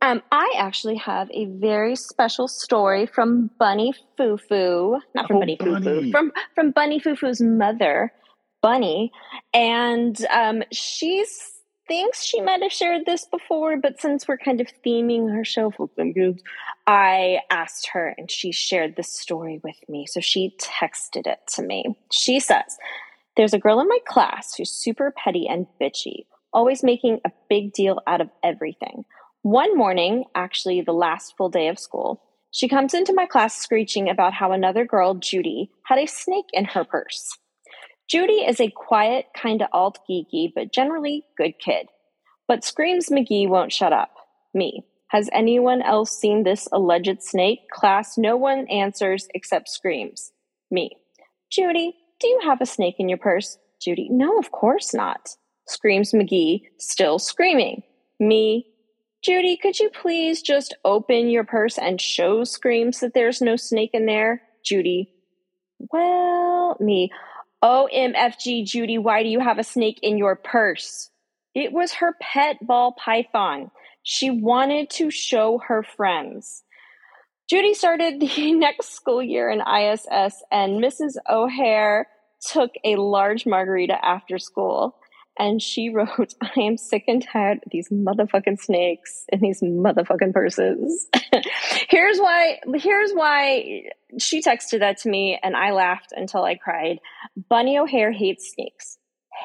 Um, 0.00 0.22
I 0.32 0.54
actually 0.56 0.96
have 0.96 1.28
a 1.32 1.46
very 1.46 1.96
special 1.96 2.48
story 2.48 3.04
from 3.06 3.50
Bunny 3.58 3.92
Foo 4.16 4.38
Foo, 4.38 4.98
not 5.14 5.26
from 5.26 5.36
Oh, 5.36 5.40
Bunny 5.40 5.58
Foo 5.60 5.80
Foo, 5.82 6.10
from 6.12 6.32
from 6.54 6.70
Bunny 6.70 6.98
Foo 6.98 7.14
Foo's 7.16 7.42
mother, 7.42 8.12
Bunny, 8.62 9.12
and 9.52 10.16
um, 10.32 10.62
she 10.72 11.26
thinks 11.88 12.22
she 12.22 12.40
might 12.40 12.62
have 12.62 12.72
shared 12.72 13.06
this 13.06 13.24
before, 13.24 13.76
but 13.76 14.00
since 14.00 14.28
we're 14.28 14.36
kind 14.36 14.60
of 14.60 14.68
theming 14.86 15.34
her 15.34 15.44
show 15.44 15.72
I 16.86 17.40
asked 17.50 17.88
her, 17.92 18.14
and 18.16 18.30
she 18.30 18.52
shared 18.52 18.94
this 18.94 19.12
story 19.12 19.60
with 19.64 19.76
me. 19.88 20.06
So 20.06 20.20
she 20.20 20.54
texted 20.60 21.26
it 21.26 21.40
to 21.54 21.62
me. 21.62 21.98
She 22.12 22.38
says. 22.38 22.76
There's 23.36 23.54
a 23.54 23.58
girl 23.58 23.80
in 23.80 23.86
my 23.86 23.98
class 24.04 24.54
who's 24.56 24.70
super 24.70 25.14
petty 25.16 25.46
and 25.48 25.66
bitchy, 25.80 26.26
always 26.52 26.82
making 26.82 27.20
a 27.24 27.30
big 27.48 27.72
deal 27.72 28.00
out 28.06 28.20
of 28.20 28.30
everything. 28.42 29.04
One 29.42 29.76
morning, 29.76 30.24
actually 30.34 30.80
the 30.80 30.92
last 30.92 31.36
full 31.36 31.48
day 31.48 31.68
of 31.68 31.78
school, 31.78 32.20
she 32.50 32.66
comes 32.66 32.94
into 32.94 33.14
my 33.14 33.26
class 33.26 33.56
screeching 33.56 34.08
about 34.08 34.32
how 34.32 34.50
another 34.50 34.84
girl, 34.84 35.14
Judy, 35.14 35.70
had 35.84 35.98
a 35.98 36.06
snake 36.06 36.46
in 36.52 36.64
her 36.64 36.82
purse. 36.82 37.38
Judy 38.08 38.44
is 38.46 38.60
a 38.60 38.70
quiet, 38.70 39.26
kind 39.36 39.60
of 39.60 39.68
alt 39.72 39.98
geeky, 40.08 40.50
but 40.54 40.72
generally 40.72 41.24
good 41.36 41.54
kid. 41.58 41.88
But 42.46 42.64
screams 42.64 43.10
McGee 43.10 43.48
won't 43.48 43.72
shut 43.72 43.92
up. 43.92 44.10
Me. 44.54 44.84
Has 45.08 45.28
anyone 45.32 45.82
else 45.82 46.10
seen 46.10 46.42
this 46.42 46.68
alleged 46.72 47.22
snake? 47.22 47.60
Class, 47.70 48.18
no 48.18 48.36
one 48.36 48.66
answers 48.68 49.28
except 49.34 49.68
screams. 49.68 50.32
Me. 50.70 50.90
Judy, 51.50 51.94
do 52.20 52.28
you 52.28 52.40
have 52.44 52.60
a 52.60 52.66
snake 52.66 52.96
in 52.98 53.08
your 53.08 53.18
purse? 53.18 53.58
Judy, 53.80 54.08
no, 54.10 54.38
of 54.38 54.50
course 54.50 54.92
not. 54.92 55.36
Screams 55.66 56.12
McGee, 56.12 56.62
still 56.78 57.18
screaming. 57.18 57.82
Me, 58.18 58.66
Judy, 59.22 59.56
could 59.56 59.78
you 59.78 59.90
please 59.90 60.42
just 60.42 60.74
open 60.84 61.28
your 61.28 61.44
purse 61.44 61.76
and 61.76 62.00
show 62.00 62.44
Screams 62.44 63.00
that 63.00 63.14
there's 63.14 63.42
no 63.42 63.56
snake 63.56 63.90
in 63.92 64.06
there? 64.06 64.42
Judy, 64.64 65.12
well, 65.92 66.76
me. 66.80 67.10
OMFG, 67.62 68.64
Judy, 68.64 68.98
why 68.98 69.22
do 69.22 69.28
you 69.28 69.40
have 69.40 69.58
a 69.58 69.64
snake 69.64 69.98
in 70.02 70.16
your 70.16 70.36
purse? 70.36 71.10
It 71.54 71.72
was 71.72 71.94
her 71.94 72.14
pet 72.20 72.58
ball 72.64 72.92
python. 72.92 73.70
She 74.02 74.30
wanted 74.30 74.90
to 74.90 75.10
show 75.10 75.60
her 75.66 75.82
friends. 75.82 76.62
Judy 77.50 77.74
started 77.74 78.20
the 78.20 78.52
next 78.52 78.94
school 78.94 79.22
year 79.22 79.50
in 79.50 79.60
ISS, 79.60 80.42
and 80.52 80.82
Mrs. 80.82 81.16
O'Hare 81.28 82.06
took 82.46 82.70
a 82.84 82.96
large 82.96 83.46
margarita 83.46 83.96
after 84.04 84.38
school. 84.38 84.94
And 85.38 85.62
she 85.62 85.88
wrote, 85.88 86.34
I 86.42 86.60
am 86.60 86.76
sick 86.76 87.04
and 87.06 87.22
tired 87.22 87.58
of 87.64 87.70
these 87.70 87.88
motherfucking 87.88 88.60
snakes 88.60 89.24
in 89.28 89.40
these 89.40 89.60
motherfucking 89.60 90.32
purses. 90.32 91.08
here's 91.88 92.18
why, 92.18 92.58
here's 92.74 93.12
why 93.12 93.82
she 94.18 94.42
texted 94.42 94.80
that 94.80 94.98
to 94.98 95.08
me, 95.08 95.38
and 95.42 95.56
I 95.56 95.72
laughed 95.72 96.12
until 96.16 96.44
I 96.44 96.56
cried. 96.56 96.98
Bunny 97.48 97.78
O'Hare 97.78 98.12
hates 98.12 98.52
snakes. 98.52 98.98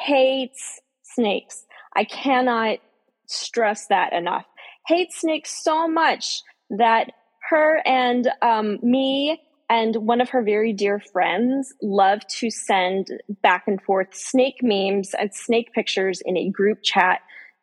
Hates 0.05 0.81
snakes. 1.03 1.65
I 1.95 2.05
cannot 2.05 2.79
stress 3.27 3.87
that 3.87 4.13
enough. 4.13 4.45
Hates 4.87 5.21
snakes 5.21 5.63
so 5.63 5.87
much 5.87 6.41
that 6.69 7.11
her 7.49 7.81
and 7.85 8.29
um, 8.41 8.79
me 8.81 9.39
and 9.69 9.95
one 9.95 10.21
of 10.21 10.29
her 10.29 10.43
very 10.43 10.73
dear 10.73 10.99
friends 10.99 11.73
love 11.81 12.25
to 12.39 12.49
send 12.49 13.07
back 13.41 13.63
and 13.67 13.81
forth 13.81 14.13
snake 14.13 14.57
memes 14.61 15.13
and 15.13 15.33
snake 15.33 15.71
pictures 15.73 16.21
in 16.25 16.37
a 16.37 16.49
group 16.49 16.79
chat 16.83 17.19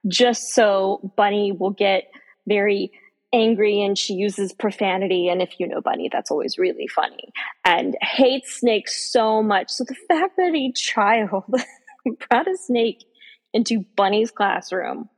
just 0.09 0.55
so 0.55 1.13
Bunny 1.17 1.53
will 1.53 1.71
get 1.71 2.05
very 2.49 2.93
angry 3.33 3.83
and 3.83 3.97
she 3.97 4.15
uses 4.15 4.53
profanity. 4.53 5.29
And 5.29 5.41
if 5.41 5.59
you 5.59 5.69
know 5.69 5.81
Bunny, 5.81 6.09
that's 6.11 6.31
always 6.31 6.59
really 6.59 6.89
funny. 6.89 7.33
And 7.65 7.97
hates 8.01 8.57
snakes 8.57 9.11
so 9.13 9.43
much. 9.43 9.71
So 9.71 9.85
the 9.85 9.95
fact 10.09 10.37
that 10.37 10.55
a 10.55 10.73
child 10.73 11.45
brought 12.29 12.49
a 12.49 12.57
snake 12.57 13.05
into 13.53 13.85
Bunny's 13.97 14.31
classroom, 14.31 15.09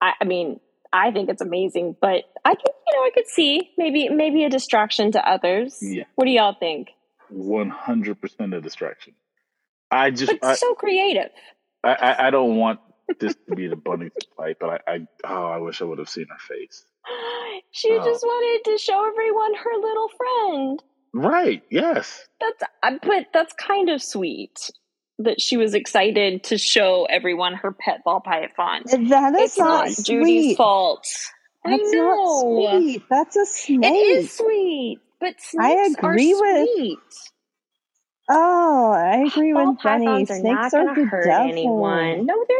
I, 0.00 0.12
I 0.20 0.24
mean, 0.24 0.60
I 0.92 1.10
think 1.12 1.28
it's 1.28 1.42
amazing, 1.42 1.96
but 2.00 2.24
I 2.44 2.54
could, 2.54 2.72
you 2.86 2.96
know, 2.96 3.04
I 3.06 3.10
could 3.14 3.26
see 3.28 3.70
maybe 3.78 4.08
maybe 4.08 4.44
a 4.44 4.50
distraction 4.50 5.12
to 5.12 5.28
others. 5.28 5.78
Yeah. 5.80 6.04
What 6.16 6.24
do 6.24 6.30
y'all 6.32 6.56
think? 6.58 6.88
One 7.28 7.70
hundred 7.70 8.20
percent 8.20 8.54
a 8.54 8.60
distraction. 8.60 9.14
I 9.90 10.10
just 10.10 10.32
But 10.40 10.44
I, 10.48 10.54
so 10.54 10.74
creative. 10.74 11.30
I, 11.84 11.92
I 11.94 12.26
I 12.26 12.30
don't 12.30 12.56
want 12.56 12.80
this 13.18 13.34
to 13.48 13.54
be 13.56 13.68
the 13.68 13.76
bunny's 13.76 14.12
fight, 14.36 14.56
but 14.60 14.82
I, 14.86 14.92
I 14.94 15.06
oh 15.24 15.46
I 15.46 15.58
wish 15.58 15.80
I 15.80 15.84
would 15.84 15.98
have 15.98 16.08
seen 16.08 16.26
her 16.28 16.38
face. 16.38 16.84
She 17.72 17.88
Oh. 17.92 18.04
just 18.04 18.24
wanted 18.24 18.70
to 18.72 18.78
show 18.78 19.06
everyone 19.08 19.54
her 19.54 19.76
little 19.80 20.08
friend. 20.16 20.82
Right? 21.12 21.62
Yes. 21.70 22.26
That's 22.40 22.62
I 22.82 22.98
but 23.02 23.26
that's 23.32 23.52
kind 23.54 23.90
of 23.90 24.02
sweet 24.02 24.70
that 25.24 25.40
she 25.40 25.56
was 25.56 25.74
excited 25.74 26.44
to 26.44 26.58
show 26.58 27.06
everyone 27.08 27.54
her 27.54 27.72
pet 27.72 28.02
ball 28.04 28.20
python. 28.20 28.82
That 28.86 29.34
is 29.34 29.42
It's 29.42 29.58
not 29.58 29.86
not 29.88 29.96
Judy's 30.04 30.56
fault. 30.56 31.06
I 31.64 31.76
know. 31.76 32.62
not 32.62 32.80
sweet. 32.80 33.02
That's 33.10 33.36
a 33.36 33.46
snake. 33.46 33.84
It 33.92 33.96
is 34.18 34.36
sweet, 34.36 34.98
but 35.20 35.34
I 35.58 35.74
snakes 35.88 35.98
agree 35.98 36.32
are 36.32 36.40
with- 36.40 36.68
sweet. 36.74 36.98
Oh, 38.32 38.92
I 38.92 39.22
ah, 39.24 39.26
agree 39.26 39.52
Ball 39.52 39.72
with 39.72 39.84
are 39.84 39.98
Snakes 40.26 40.44
not 40.44 40.72
are 40.74 40.84
going 40.84 40.94
to 40.94 41.00
the 41.00 41.06
hurt 41.08 41.24
devil. 41.24 41.48
anyone. 41.50 42.26
No, 42.26 42.44
they're 42.48 42.58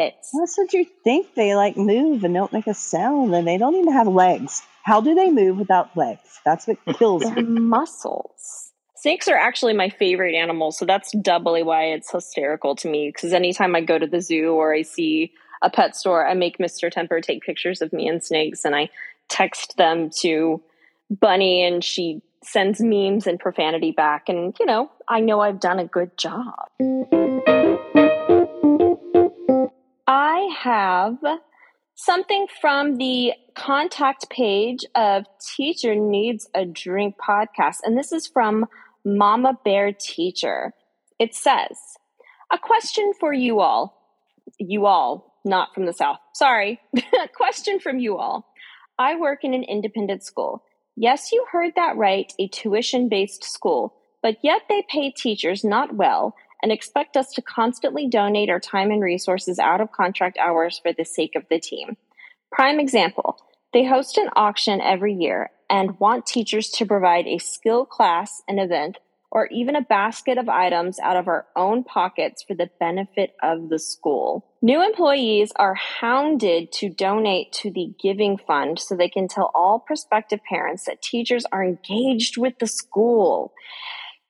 not. 0.00 0.12
That's 0.34 0.58
what 0.58 0.72
you 0.72 0.84
think. 1.04 1.34
They 1.36 1.54
like 1.54 1.76
move 1.76 2.24
and 2.24 2.34
don't 2.34 2.52
make 2.52 2.66
a 2.66 2.74
sound, 2.74 3.32
and 3.32 3.46
they 3.46 3.56
don't 3.56 3.76
even 3.76 3.92
have 3.92 4.08
legs. 4.08 4.62
How 4.82 5.00
do 5.00 5.14
they 5.14 5.30
move 5.30 5.58
without 5.58 5.96
legs? 5.96 6.40
That's 6.44 6.66
what 6.66 6.78
kills 6.98 7.22
They're 7.22 7.36
me. 7.36 7.42
muscles. 7.60 8.69
Snakes 9.00 9.28
are 9.28 9.36
actually 9.36 9.72
my 9.72 9.88
favorite 9.88 10.34
animal, 10.34 10.70
so 10.72 10.84
that's 10.84 11.10
doubly 11.22 11.62
why 11.62 11.84
it's 11.84 12.12
hysterical 12.12 12.76
to 12.76 12.86
me. 12.86 13.08
Because 13.08 13.32
anytime 13.32 13.74
I 13.74 13.80
go 13.80 13.98
to 13.98 14.06
the 14.06 14.20
zoo 14.20 14.52
or 14.52 14.74
I 14.74 14.82
see 14.82 15.32
a 15.62 15.70
pet 15.70 15.96
store, 15.96 16.26
I 16.26 16.34
make 16.34 16.58
Mr. 16.58 16.90
Temper 16.90 17.22
take 17.22 17.42
pictures 17.42 17.80
of 17.80 17.94
me 17.94 18.06
and 18.08 18.22
snakes, 18.22 18.62
and 18.66 18.76
I 18.76 18.90
text 19.30 19.78
them 19.78 20.10
to 20.18 20.62
Bunny, 21.08 21.64
and 21.64 21.82
she 21.82 22.20
sends 22.44 22.82
memes 22.82 23.26
and 23.26 23.40
profanity 23.40 23.90
back. 23.90 24.28
And 24.28 24.54
you 24.60 24.66
know, 24.66 24.90
I 25.08 25.20
know 25.20 25.40
I've 25.40 25.60
done 25.60 25.78
a 25.78 25.86
good 25.86 26.18
job. 26.18 26.68
I 30.06 30.50
have 30.58 31.16
something 31.94 32.48
from 32.60 32.96
the 32.98 33.32
contact 33.54 34.28
page 34.28 34.84
of 34.94 35.24
Teacher 35.56 35.94
Needs 35.94 36.50
a 36.54 36.66
Drink 36.66 37.14
podcast, 37.16 37.78
and 37.82 37.96
this 37.96 38.12
is 38.12 38.26
from 38.26 38.66
Mama 39.04 39.58
Bear 39.64 39.92
Teacher. 39.92 40.72
It 41.18 41.34
says, 41.34 41.78
A 42.52 42.58
question 42.58 43.12
for 43.18 43.32
you 43.32 43.60
all. 43.60 43.96
You 44.58 44.86
all, 44.86 45.38
not 45.44 45.74
from 45.74 45.86
the 45.86 45.92
South. 45.92 46.18
Sorry. 46.34 46.80
a 46.96 47.28
question 47.34 47.80
from 47.80 47.98
you 47.98 48.16
all. 48.16 48.46
I 48.98 49.16
work 49.16 49.44
in 49.44 49.54
an 49.54 49.64
independent 49.64 50.22
school. 50.24 50.62
Yes, 50.96 51.32
you 51.32 51.46
heard 51.50 51.72
that 51.76 51.96
right, 51.96 52.32
a 52.38 52.48
tuition 52.48 53.08
based 53.08 53.44
school, 53.44 53.94
but 54.22 54.36
yet 54.42 54.62
they 54.68 54.84
pay 54.88 55.10
teachers 55.10 55.64
not 55.64 55.94
well 55.94 56.34
and 56.62 56.70
expect 56.70 57.16
us 57.16 57.32
to 57.32 57.42
constantly 57.42 58.06
donate 58.06 58.50
our 58.50 58.60
time 58.60 58.90
and 58.90 59.02
resources 59.02 59.58
out 59.58 59.80
of 59.80 59.92
contract 59.92 60.36
hours 60.36 60.78
for 60.78 60.92
the 60.92 61.04
sake 61.04 61.34
of 61.34 61.44
the 61.48 61.58
team. 61.58 61.96
Prime 62.52 62.78
example 62.78 63.38
they 63.72 63.84
host 63.84 64.18
an 64.18 64.28
auction 64.34 64.80
every 64.80 65.14
year 65.14 65.50
and 65.70 65.98
want 66.00 66.26
teachers 66.26 66.68
to 66.70 66.84
provide 66.84 67.26
a 67.26 67.38
skill 67.38 67.86
class, 67.86 68.42
an 68.48 68.58
event, 68.58 68.98
or 69.30 69.46
even 69.46 69.76
a 69.76 69.82
basket 69.82 70.38
of 70.38 70.48
items 70.48 70.98
out 70.98 71.16
of 71.16 71.28
our 71.28 71.46
own 71.54 71.84
pockets 71.84 72.42
for 72.42 72.54
the 72.54 72.68
benefit 72.80 73.34
of 73.42 73.68
the 73.68 73.78
school. 73.78 74.44
New 74.60 74.84
employees 74.84 75.52
are 75.54 75.74
hounded 75.74 76.72
to 76.72 76.90
donate 76.90 77.52
to 77.52 77.70
the 77.70 77.94
Giving 78.02 78.36
Fund 78.36 78.80
so 78.80 78.96
they 78.96 79.08
can 79.08 79.28
tell 79.28 79.52
all 79.54 79.78
prospective 79.78 80.40
parents 80.48 80.84
that 80.86 81.00
teachers 81.00 81.46
are 81.52 81.64
engaged 81.64 82.36
with 82.36 82.54
the 82.58 82.66
school. 82.66 83.52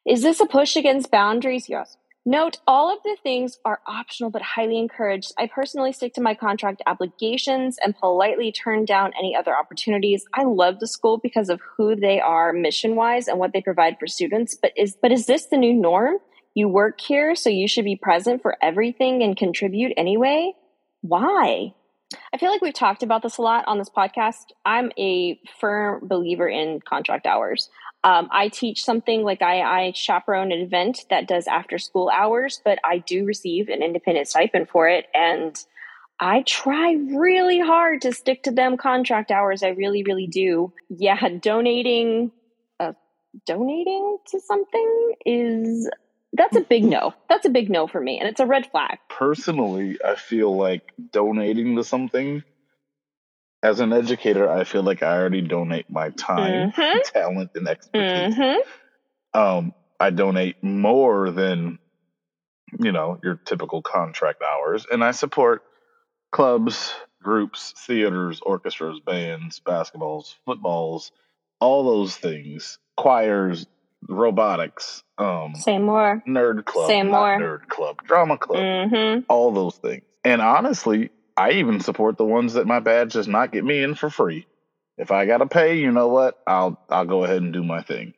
Is 0.06 0.22
this 0.22 0.40
a 0.40 0.46
push 0.46 0.76
against 0.76 1.10
boundaries? 1.10 1.68
Yes. 1.68 1.96
Note 2.30 2.58
all 2.64 2.92
of 2.92 3.02
the 3.02 3.16
things 3.24 3.58
are 3.64 3.80
optional 3.88 4.30
but 4.30 4.40
highly 4.40 4.78
encouraged. 4.78 5.32
I 5.36 5.48
personally 5.48 5.92
stick 5.92 6.14
to 6.14 6.20
my 6.20 6.32
contract 6.32 6.80
obligations 6.86 7.76
and 7.84 7.98
politely 7.98 8.52
turn 8.52 8.84
down 8.84 9.10
any 9.18 9.34
other 9.34 9.52
opportunities. 9.52 10.24
I 10.32 10.44
love 10.44 10.78
the 10.78 10.86
school 10.86 11.18
because 11.18 11.48
of 11.48 11.60
who 11.76 11.96
they 11.96 12.20
are 12.20 12.52
mission 12.52 12.94
wise 12.94 13.26
and 13.26 13.40
what 13.40 13.52
they 13.52 13.60
provide 13.60 13.96
for 13.98 14.06
students. 14.06 14.54
But 14.54 14.70
is 14.76 14.96
but 15.02 15.10
is 15.10 15.26
this 15.26 15.46
the 15.46 15.56
new 15.56 15.74
norm? 15.74 16.18
You 16.54 16.68
work 16.68 17.00
here, 17.00 17.34
so 17.34 17.50
you 17.50 17.66
should 17.66 17.84
be 17.84 17.96
present 17.96 18.42
for 18.42 18.56
everything 18.62 19.24
and 19.24 19.36
contribute 19.36 19.92
anyway? 19.96 20.52
Why? 21.00 21.74
I 22.32 22.38
feel 22.38 22.52
like 22.52 22.62
we've 22.62 22.72
talked 22.72 23.02
about 23.02 23.22
this 23.24 23.38
a 23.38 23.42
lot 23.42 23.64
on 23.66 23.78
this 23.78 23.90
podcast. 23.90 24.52
I'm 24.64 24.92
a 24.96 25.40
firm 25.60 26.06
believer 26.06 26.48
in 26.48 26.78
contract 26.78 27.26
hours. 27.26 27.70
Um, 28.02 28.28
I 28.30 28.48
teach 28.48 28.82
something 28.84 29.22
like 29.22 29.42
I, 29.42 29.60
I 29.60 29.92
chaperone 29.94 30.52
an 30.52 30.60
event 30.60 31.04
that 31.10 31.28
does 31.28 31.46
after 31.46 31.78
school 31.78 32.10
hours, 32.10 32.62
but 32.64 32.78
I 32.82 32.98
do 32.98 33.24
receive 33.24 33.68
an 33.68 33.82
independent 33.82 34.28
stipend 34.28 34.70
for 34.70 34.88
it. 34.88 35.06
And 35.14 35.54
I 36.18 36.42
try 36.46 36.92
really 36.94 37.60
hard 37.60 38.02
to 38.02 38.12
stick 38.12 38.42
to 38.44 38.50
them 38.50 38.78
contract 38.78 39.30
hours. 39.30 39.62
I 39.62 39.68
really, 39.68 40.02
really 40.02 40.26
do. 40.26 40.72
Yeah, 40.88 41.28
donating, 41.40 42.32
uh, 42.78 42.92
donating 43.46 44.18
to 44.28 44.40
something 44.40 45.14
is 45.26 45.90
that's 46.32 46.56
a 46.56 46.60
big 46.60 46.84
no. 46.84 47.12
That's 47.28 47.46
a 47.46 47.50
big 47.50 47.70
no 47.70 47.86
for 47.86 48.00
me, 48.00 48.18
and 48.20 48.28
it's 48.28 48.40
a 48.40 48.46
red 48.46 48.70
flag. 48.70 48.98
Personally, 49.08 49.98
I 50.04 50.14
feel 50.14 50.54
like 50.54 50.92
donating 51.10 51.76
to 51.76 51.84
something. 51.84 52.44
As 53.62 53.80
an 53.80 53.92
educator, 53.92 54.50
I 54.50 54.64
feel 54.64 54.84
like 54.84 55.02
I 55.02 55.16
already 55.18 55.42
donate 55.42 55.90
my 55.90 56.10
time, 56.10 56.72
Mhm. 56.72 57.02
talent, 57.04 57.52
and 57.56 57.68
expertise. 57.68 58.34
hmm 58.36 58.56
um, 59.34 59.74
I 60.00 60.10
donate 60.10 60.62
more 60.64 61.30
than 61.30 61.78
you 62.80 62.92
know 62.92 63.18
your 63.22 63.36
typical 63.36 63.82
contract 63.82 64.42
hours, 64.42 64.86
and 64.90 65.04
I 65.04 65.12
support 65.12 65.62
clubs, 66.32 66.94
groups, 67.22 67.74
theaters, 67.86 68.40
orchestras, 68.44 69.00
bands, 69.00 69.60
basketballs, 69.66 70.34
footballs, 70.46 71.12
all 71.60 71.84
those 71.84 72.16
things, 72.16 72.78
choirs, 72.96 73.66
robotics, 74.08 75.04
um, 75.18 75.54
Say 75.54 75.78
more. 75.78 76.22
nerd 76.28 76.64
club, 76.66 76.88
Say 76.90 77.02
more. 77.02 77.38
nerd 77.38 77.68
club, 77.68 78.02
drama 78.04 78.38
club, 78.38 78.90
hmm 78.90 79.20
all 79.28 79.52
those 79.52 79.76
things. 79.76 80.04
And 80.24 80.42
honestly, 80.42 81.10
I 81.40 81.52
even 81.52 81.80
support 81.80 82.18
the 82.18 82.24
ones 82.26 82.52
that 82.52 82.66
my 82.66 82.80
badge 82.80 83.14
does 83.14 83.26
not 83.26 83.50
get 83.50 83.64
me 83.64 83.82
in 83.82 83.94
for 83.94 84.10
free. 84.10 84.46
If 84.98 85.10
I 85.10 85.24
gotta 85.24 85.46
pay, 85.46 85.78
you 85.78 85.90
know 85.90 86.08
what? 86.08 86.38
I'll 86.46 86.78
I'll 86.90 87.06
go 87.06 87.24
ahead 87.24 87.40
and 87.40 87.50
do 87.50 87.64
my 87.64 87.80
thing. 87.80 88.12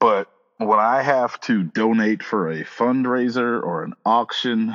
But 0.00 0.28
when 0.56 0.78
I 0.78 1.02
have 1.02 1.38
to 1.42 1.62
donate 1.62 2.22
for 2.22 2.50
a 2.50 2.64
fundraiser 2.64 3.62
or 3.62 3.84
an 3.84 3.92
auction 4.06 4.74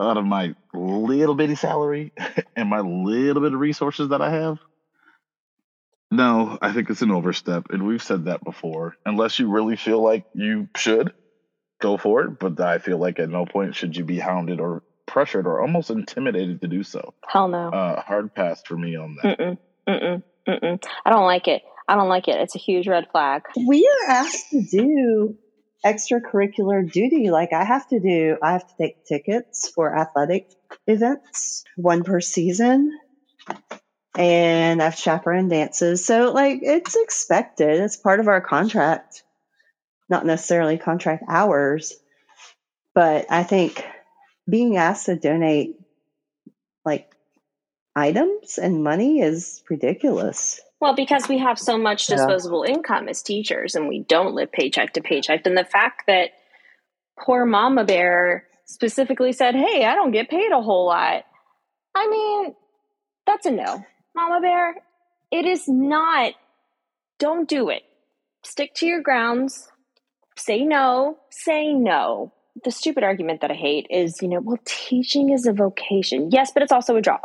out 0.00 0.16
of 0.16 0.24
my 0.24 0.54
little 0.72 1.34
bitty 1.34 1.56
salary 1.56 2.14
and 2.56 2.70
my 2.70 2.80
little 2.80 3.42
bit 3.42 3.52
of 3.52 3.60
resources 3.60 4.08
that 4.08 4.22
I 4.22 4.30
have, 4.30 4.58
no, 6.10 6.56
I 6.62 6.72
think 6.72 6.88
it's 6.88 7.02
an 7.02 7.10
overstep. 7.10 7.66
And 7.68 7.86
we've 7.86 8.02
said 8.02 8.24
that 8.24 8.42
before. 8.42 8.96
Unless 9.04 9.38
you 9.38 9.50
really 9.50 9.76
feel 9.76 10.00
like 10.00 10.24
you 10.32 10.70
should, 10.74 11.12
go 11.82 11.98
for 11.98 12.22
it. 12.22 12.38
But 12.38 12.58
I 12.58 12.78
feel 12.78 12.96
like 12.96 13.18
at 13.18 13.28
no 13.28 13.44
point 13.44 13.74
should 13.74 13.94
you 13.94 14.04
be 14.04 14.18
hounded 14.18 14.58
or 14.58 14.82
pressured 15.06 15.46
or 15.46 15.60
almost 15.60 15.90
intimidated 15.90 16.60
to 16.60 16.68
do 16.68 16.82
so. 16.82 17.14
Hell 17.26 17.48
no. 17.48 17.68
Uh, 17.68 18.00
hard 18.02 18.34
pass 18.34 18.62
for 18.62 18.76
me 18.76 18.96
on 18.96 19.16
that. 19.22 19.38
Mm-mm, 19.38 19.58
mm-mm, 19.88 20.22
mm-mm. 20.48 20.84
I 21.04 21.10
don't 21.10 21.26
like 21.26 21.48
it. 21.48 21.62
I 21.88 21.94
don't 21.94 22.08
like 22.08 22.28
it. 22.28 22.40
It's 22.40 22.56
a 22.56 22.58
huge 22.58 22.88
red 22.88 23.06
flag. 23.12 23.42
We 23.56 23.88
are 23.88 24.10
asked 24.10 24.50
to 24.50 24.62
do 24.62 25.36
extracurricular 25.84 26.90
duty. 26.90 27.30
Like 27.30 27.52
I 27.52 27.64
have 27.64 27.86
to 27.88 28.00
do, 28.00 28.36
I 28.42 28.52
have 28.52 28.66
to 28.66 28.74
take 28.80 29.04
tickets 29.04 29.70
for 29.74 29.96
athletic 29.96 30.50
events, 30.86 31.64
one 31.76 32.02
per 32.02 32.20
season. 32.20 32.98
And 34.18 34.82
I've 34.82 34.96
chaperoned 34.96 35.50
dances. 35.50 36.04
So 36.04 36.32
like 36.32 36.60
it's 36.62 36.96
expected. 36.96 37.80
It's 37.80 37.96
part 37.96 38.18
of 38.18 38.28
our 38.28 38.40
contract. 38.40 39.22
Not 40.08 40.26
necessarily 40.26 40.78
contract 40.78 41.24
hours. 41.28 41.94
But 42.94 43.26
I 43.30 43.42
think 43.42 43.84
being 44.48 44.76
asked 44.76 45.06
to 45.06 45.16
donate 45.16 45.76
like 46.84 47.12
items 47.94 48.58
and 48.58 48.84
money 48.84 49.20
is 49.20 49.62
ridiculous. 49.68 50.60
Well, 50.80 50.94
because 50.94 51.28
we 51.28 51.38
have 51.38 51.58
so 51.58 51.78
much 51.78 52.08
Yeah. 52.08 52.16
disposable 52.16 52.62
income 52.62 53.08
as 53.08 53.22
teachers 53.22 53.74
and 53.74 53.88
we 53.88 54.00
don't 54.00 54.34
live 54.34 54.52
paycheck 54.52 54.92
to 54.94 55.00
paycheck. 55.00 55.46
And 55.46 55.56
the 55.56 55.64
fact 55.64 56.02
that 56.06 56.30
poor 57.18 57.44
Mama 57.46 57.84
Bear 57.84 58.46
specifically 58.66 59.32
said, 59.32 59.54
Hey, 59.54 59.84
I 59.84 59.94
don't 59.94 60.10
get 60.12 60.28
paid 60.28 60.52
a 60.52 60.60
whole 60.60 60.86
lot. 60.86 61.24
I 61.94 62.08
mean, 62.08 62.54
that's 63.26 63.46
a 63.46 63.50
no. 63.50 63.84
Mama 64.14 64.40
Bear, 64.40 64.74
it 65.30 65.46
is 65.46 65.66
not. 65.66 66.34
Don't 67.18 67.48
do 67.48 67.70
it. 67.70 67.82
Stick 68.44 68.74
to 68.76 68.86
your 68.86 69.00
grounds. 69.00 69.68
Say 70.36 70.64
no. 70.64 71.16
Say 71.30 71.72
no. 71.72 72.32
The 72.64 72.70
stupid 72.70 73.04
argument 73.04 73.40
that 73.42 73.50
I 73.50 73.54
hate 73.54 73.86
is, 73.90 74.22
you 74.22 74.28
know, 74.28 74.40
well, 74.40 74.58
teaching 74.64 75.30
is 75.30 75.46
a 75.46 75.52
vocation. 75.52 76.30
Yes, 76.30 76.52
but 76.52 76.62
it's 76.62 76.72
also 76.72 76.96
a 76.96 77.02
job. 77.02 77.20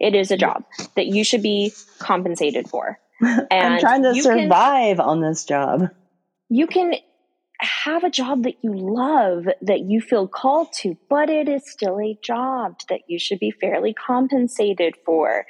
It 0.00 0.14
is 0.14 0.30
a 0.30 0.36
job 0.36 0.64
that 0.96 1.06
you 1.06 1.24
should 1.24 1.42
be 1.42 1.72
compensated 1.98 2.68
for. 2.68 2.98
I'm 3.22 3.80
trying 3.80 4.02
to 4.02 4.14
you 4.14 4.22
can- 4.22 4.42
survive 4.42 5.00
on 5.00 5.20
this 5.20 5.44
job. 5.44 5.88
you 6.48 6.66
can 6.66 6.94
have 7.60 8.02
a 8.02 8.10
job 8.10 8.42
that 8.42 8.56
you 8.62 8.72
love 8.74 9.44
that 9.60 9.80
you 9.80 10.00
feel 10.00 10.26
called 10.26 10.66
to 10.72 10.96
but 11.08 11.30
it 11.30 11.48
is 11.48 11.62
still 11.70 12.00
a 12.00 12.18
job 12.20 12.74
that 12.88 13.02
you 13.06 13.20
should 13.20 13.38
be 13.38 13.52
fairly 13.52 13.94
compensated 13.94 14.94
for 15.06 15.46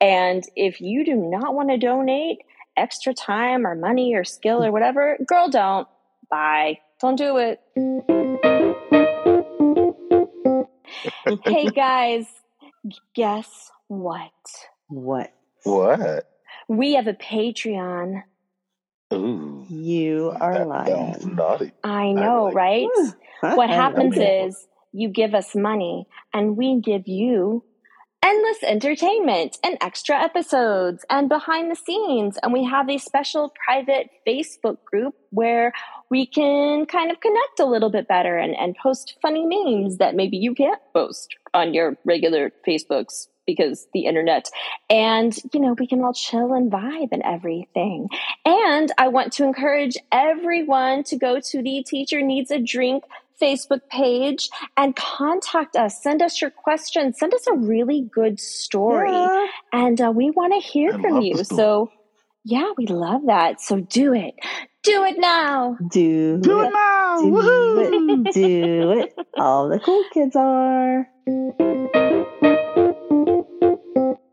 and 0.00 0.44
if 0.56 0.80
you 0.80 1.04
do 1.04 1.14
not 1.14 1.54
want 1.54 1.68
to 1.68 1.76
donate 1.76 2.38
extra 2.78 3.12
time 3.12 3.66
or 3.66 3.74
money 3.74 4.14
or 4.14 4.24
skill 4.24 4.64
or 4.64 4.72
whatever 4.76 5.18
girl 5.26 5.50
don't 5.50 5.86
bye 6.30 6.78
don't 7.00 7.16
do 7.16 7.36
it 7.38 7.60
hey 11.44 11.70
guys 11.70 12.26
guess 13.14 13.70
what 13.88 14.30
What 14.88 15.32
What? 15.64 16.26
we 16.68 16.94
have 16.94 17.06
a 17.06 17.14
patreon 17.14 18.22
Ooh. 19.12 19.66
you 19.68 20.32
are 20.40 20.54
that 20.54 20.68
lying. 20.68 21.34
naughty. 21.34 21.72
i 21.84 22.12
know 22.12 22.44
like- 22.44 22.54
right 22.54 22.88
Huh, 23.40 23.54
what 23.56 23.70
happens 23.70 24.16
love 24.16 24.22
it. 24.26 24.48
is 24.48 24.66
you 24.92 25.08
give 25.08 25.34
us 25.34 25.54
money 25.54 26.06
and 26.34 26.56
we 26.56 26.80
give 26.80 27.08
you 27.08 27.64
endless 28.24 28.62
entertainment 28.62 29.58
and 29.64 29.78
extra 29.80 30.16
episodes 30.16 31.04
and 31.10 31.28
behind 31.28 31.70
the 31.70 31.76
scenes. 31.76 32.38
And 32.42 32.52
we 32.52 32.64
have 32.64 32.88
a 32.88 32.98
special 32.98 33.52
private 33.64 34.10
facebook 34.26 34.84
group 34.84 35.14
where 35.30 35.72
we 36.10 36.26
can 36.26 36.86
kind 36.86 37.10
of 37.10 37.20
connect 37.20 37.60
a 37.60 37.66
little 37.66 37.90
bit 37.90 38.08
better 38.08 38.36
and, 38.36 38.54
and 38.56 38.76
post 38.76 39.16
funny 39.22 39.46
memes 39.46 39.98
that 39.98 40.14
maybe 40.14 40.36
you 40.36 40.54
can't 40.54 40.80
post 40.92 41.34
on 41.54 41.72
your 41.74 41.96
regular 42.04 42.52
facebooks 42.66 43.28
because 43.54 43.86
the 43.92 44.06
internet 44.06 44.48
and 44.88 45.36
you 45.52 45.60
know 45.60 45.74
we 45.78 45.86
can 45.86 46.02
all 46.02 46.12
chill 46.12 46.52
and 46.52 46.70
vibe 46.70 47.08
and 47.12 47.22
everything 47.24 48.08
and 48.44 48.92
i 48.98 49.08
want 49.08 49.32
to 49.32 49.44
encourage 49.44 49.96
everyone 50.12 51.02
to 51.02 51.16
go 51.16 51.40
to 51.40 51.62
the 51.62 51.82
teacher 51.86 52.20
needs 52.20 52.50
a 52.50 52.58
drink 52.58 53.04
Facebook 53.40 53.80
page 53.90 54.50
and 54.76 54.94
contact 54.94 55.74
us. 55.74 56.02
Send 56.02 56.20
us 56.20 56.42
your 56.42 56.50
questions. 56.50 57.18
Send 57.18 57.32
us 57.32 57.46
a 57.46 57.54
really 57.54 58.02
good 58.12 58.38
story. 58.38 59.10
Yeah. 59.10 59.46
And 59.72 59.98
uh, 60.00 60.12
we 60.14 60.30
want 60.30 60.52
to 60.52 60.60
hear 60.60 60.92
I 60.92 61.00
from 61.00 61.22
you. 61.22 61.42
So, 61.44 61.90
yeah, 62.44 62.70
we 62.76 62.86
love 62.86 63.22
that. 63.26 63.60
So, 63.62 63.80
do 63.80 64.12
it. 64.12 64.34
Do 64.82 65.04
it 65.04 65.18
now. 65.18 65.76
Do, 65.90 66.38
Do 66.38 66.62
it. 66.62 66.68
it 66.68 66.72
now! 66.72 67.20
Do 67.20 67.32
Woohoo! 67.32 68.26
it. 68.28 68.32
Do 68.34 68.92
it. 68.92 69.14
All 69.36 69.68
the 69.68 69.78
cool 69.78 70.04
kids 70.12 70.34
are. 70.36 71.06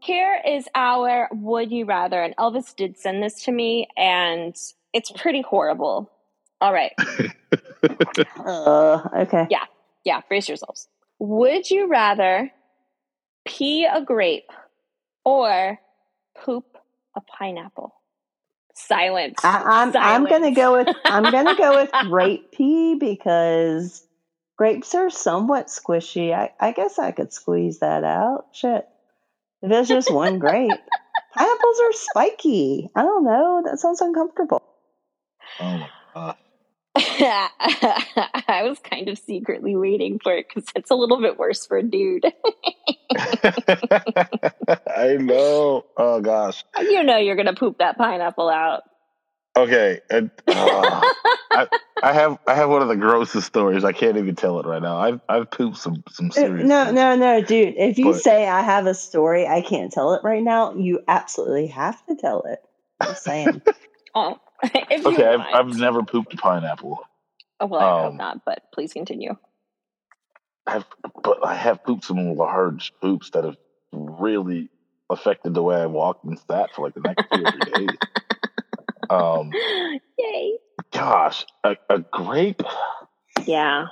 Here 0.07 0.39
is 0.47 0.69
our 0.73 1.27
Would 1.33 1.69
You 1.69 1.83
Rather. 1.83 2.23
And 2.23 2.33
Elvis 2.37 2.73
did 2.73 2.97
send 2.97 3.21
this 3.21 3.43
to 3.43 3.51
me, 3.51 3.89
and 3.97 4.55
it's 4.93 5.11
pretty 5.11 5.41
horrible. 5.41 6.09
All 6.61 6.71
right. 6.73 6.93
Uh, 8.39 9.07
okay. 9.19 9.45
Yeah, 9.49 9.65
Yeah. 10.03 10.21
brace 10.27 10.47
yourselves. 10.47 10.87
Would 11.19 11.69
you 11.69 11.87
rather 11.87 12.51
pee 13.45 13.85
a 13.85 14.01
grape 14.01 14.49
or 15.25 15.79
poop 16.37 16.77
a 17.15 17.21
pineapple? 17.21 17.93
Silence. 18.73 19.39
I, 19.43 19.61
I'm 19.65 19.95
I'm 19.95 20.25
gonna 20.25 20.53
go 20.53 20.77
with 20.77 20.95
I'm 21.05 21.29
gonna 21.31 21.55
go 21.55 21.75
with 21.75 21.91
grape 22.09 22.51
pee 22.51 22.95
because 22.95 24.05
grapes 24.57 24.95
are 24.95 25.09
somewhat 25.09 25.67
squishy. 25.67 26.33
I, 26.33 26.53
I 26.59 26.71
guess 26.71 26.97
I 26.97 27.11
could 27.11 27.33
squeeze 27.33 27.79
that 27.79 28.03
out. 28.03 28.47
Shit. 28.53 28.87
If 29.61 29.71
it's 29.71 29.89
just 29.89 30.11
one 30.11 30.39
grape. 30.43 30.71
Pineapples 31.35 31.79
are 31.83 31.93
spiky. 31.93 32.89
I 32.95 33.01
don't 33.01 33.23
know. 33.23 33.61
That 33.65 33.79
sounds 33.79 34.01
uncomfortable. 34.01 34.63
Oh 35.59 35.77
my 35.77 35.89
god. 36.13 36.35
I 36.97 38.63
was 38.63 38.79
kind 38.79 39.07
of 39.07 39.19
secretly 39.19 39.75
waiting 39.75 40.19
for 40.21 40.33
it 40.33 40.47
because 40.47 40.67
it's 40.75 40.89
a 40.89 40.95
little 40.95 41.21
bit 41.21 41.37
worse 41.37 41.65
for 41.65 41.77
a 41.77 41.83
dude. 41.83 42.23
I 44.87 45.17
know. 45.19 45.85
Oh 45.95 46.21
gosh. 46.21 46.63
you 46.79 47.03
know 47.03 47.17
you're 47.17 47.35
gonna 47.35 47.53
poop 47.53 47.77
that 47.79 47.97
pineapple 47.97 48.49
out. 48.49 48.81
Okay. 49.57 49.99
And, 50.09 50.29
uh, 50.47 51.01
I, 51.51 51.67
I 52.03 52.13
have 52.13 52.37
I 52.47 52.53
have 52.53 52.69
one 52.69 52.81
of 52.83 52.87
the 52.87 52.95
grossest 52.95 53.47
stories. 53.47 53.83
I 53.83 53.91
can't 53.91 54.17
even 54.17 54.35
tell 54.35 54.59
it 54.59 54.65
right 54.67 54.81
now. 54.81 54.97
I've 54.97 55.19
I've 55.27 55.49
pooped 55.49 55.77
some 55.77 56.03
some 56.11 56.27
Uh, 56.29 56.33
serious. 56.33 56.67
No, 56.67 56.91
no, 56.91 57.15
no, 57.15 57.41
dude. 57.41 57.73
If 57.77 57.97
you 57.97 58.11
But- 58.11 58.21
say 58.21 58.47
I 58.47 58.61
have 58.61 58.85
a 58.85 58.93
story, 58.93 59.47
I 59.47 59.61
can't 59.61 59.91
tell 59.91 60.13
it 60.13 60.21
right 60.23 60.43
now. 60.43 60.73
You 60.75 61.01
absolutely 61.07 61.67
have 61.67 62.05
to 62.05 62.15
tell 62.15 62.43
it. 62.43 62.59
Just 63.03 63.23
saying. 63.23 63.61
Oh, 64.15 64.39
if 64.63 65.03
you 65.03 65.11
Okay, 65.11 65.27
I've. 65.27 65.41
I've 65.67 65.77
never 65.77 66.01
pooped 66.01 66.33
a 66.33 66.37
pineapple. 66.37 66.97
Oh, 67.59 67.67
well, 67.67 67.81
I 67.81 68.01
hope 68.01 68.11
um, 68.11 68.17
not, 68.17 68.45
but 68.45 68.63
please 68.73 68.91
continue. 68.91 69.35
I've 70.65 70.85
but 71.23 71.45
I 71.45 71.53
have 71.53 71.83
pooped 71.83 72.03
some 72.05 72.33
large 72.35 72.93
poops 72.99 73.29
that 73.31 73.43
have 73.43 73.57
really 73.91 74.69
affected 75.09 75.53
the 75.53 75.61
way 75.61 75.75
I 75.79 75.85
walked 75.85 76.23
and 76.23 76.39
sat 76.49 76.73
for 76.73 76.81
like 76.85 76.95
the 76.95 77.01
next 77.01 77.25
two 77.31 77.43
or 77.45 77.51
three 77.51 77.85
days. 77.85 77.97
Um, 79.09 79.51
Yay! 80.19 80.57
gosh, 80.91 81.45
a, 81.63 81.75
a 81.89 81.99
grape. 81.99 82.61
Yeah. 83.45 83.87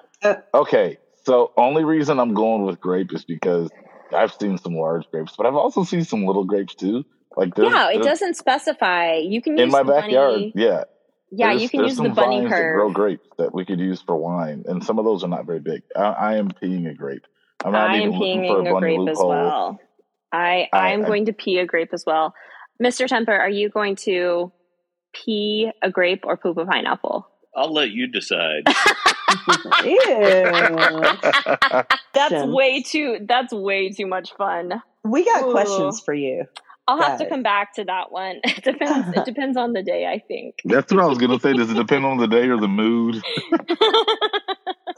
Okay, 0.53 0.97
so 1.23 1.51
only 1.57 1.83
reason 1.83 2.19
I'm 2.19 2.33
going 2.33 2.63
with 2.63 2.79
grape 2.79 3.13
is 3.13 3.23
because 3.25 3.69
I've 4.13 4.33
seen 4.33 4.57
some 4.57 4.75
large 4.75 5.09
grapes, 5.11 5.33
but 5.37 5.45
I've 5.45 5.55
also 5.55 5.83
seen 5.83 6.03
some 6.03 6.25
little 6.25 6.43
grapes 6.45 6.75
too. 6.75 7.05
Like 7.37 7.53
there's, 7.55 7.71
yeah, 7.71 7.89
it 7.89 7.93
there's- 8.01 8.05
doesn't 8.05 8.35
specify. 8.37 9.15
You 9.15 9.41
can 9.41 9.57
use 9.57 9.63
in 9.65 9.71
my 9.71 9.83
the 9.83 9.91
backyard. 9.91 10.31
bunny- 10.33 10.53
Yeah, 10.55 10.83
Yeah, 11.31 11.47
there's- 11.47 11.61
you 11.61 11.69
can 11.69 11.79
there's 11.81 11.91
use 11.91 11.97
the 11.97 12.09
bunny 12.09 12.39
vines 12.39 12.49
that 12.51 12.73
grow 12.73 12.91
grapes 12.91 13.27
that 13.37 13.53
we 13.53 13.65
could 13.65 13.79
use 13.79 14.01
for 14.01 14.15
wine, 14.15 14.63
and 14.67 14.83
some 14.83 14.97
of 14.99 15.05
those 15.05 15.23
are 15.23 15.27
not 15.27 15.45
very 15.45 15.59
big. 15.59 15.83
I, 15.95 16.01
I 16.01 16.35
am 16.37 16.49
peeing 16.49 16.89
a 16.89 16.93
grape. 16.93 17.25
I'm 17.63 17.71
not 17.73 17.89
I 17.91 17.95
am 17.97 18.01
even 18.09 18.19
looking 18.19 18.47
for 18.47 18.59
a 18.59 18.63
peeing 18.63 18.69
a 18.69 18.73
bunny 18.73 18.95
grape 18.97 19.09
as 19.09 19.17
well. 19.17 19.79
I 20.31 20.69
I 20.73 20.77
I- 20.79 20.89
am 20.91 21.03
I- 21.03 21.07
going 21.07 21.25
to 21.25 21.33
pee 21.33 21.59
a 21.59 21.65
grape 21.65 21.89
as 21.93 22.03
well. 22.05 22.33
Mr. 22.81 23.07
Temper, 23.07 23.33
are 23.33 23.49
you 23.49 23.69
going 23.69 23.95
to 23.97 24.51
pee 25.15 25.71
a 25.81 25.89
grape 25.89 26.23
or 26.25 26.37
poop 26.37 26.57
a 26.57 26.65
pineapple? 26.65 27.27
I'll 27.55 27.73
let 27.73 27.91
you 27.91 28.07
decide. 28.07 28.65
That's 32.13 32.29
Question. 32.29 32.53
way 32.53 32.81
too 32.81 33.17
that's 33.27 33.51
way 33.53 33.89
too 33.89 34.07
much 34.07 34.33
fun. 34.33 34.81
We 35.03 35.25
got 35.25 35.45
Ooh. 35.45 35.51
questions 35.51 35.99
for 35.99 36.13
you. 36.13 36.45
I'll 36.87 37.01
have 37.01 37.17
to 37.19 37.27
come 37.27 37.43
back 37.43 37.73
to 37.75 37.83
that 37.85 38.11
one. 38.11 38.41
It 38.43 38.63
depends 38.63 39.17
it 39.17 39.25
depends 39.25 39.57
on 39.57 39.73
the 39.73 39.83
day, 39.83 40.05
I 40.05 40.19
think. 40.19 40.55
That's 40.65 40.93
what 40.93 41.03
I 41.03 41.07
was 41.07 41.17
gonna 41.17 41.39
say. 41.39 41.53
Does 41.53 41.71
it 41.71 41.75
depend 41.75 42.05
on 42.05 42.17
the 42.17 42.27
day 42.27 42.47
or 42.47 42.59
the 42.59 42.67
mood? 42.67 43.23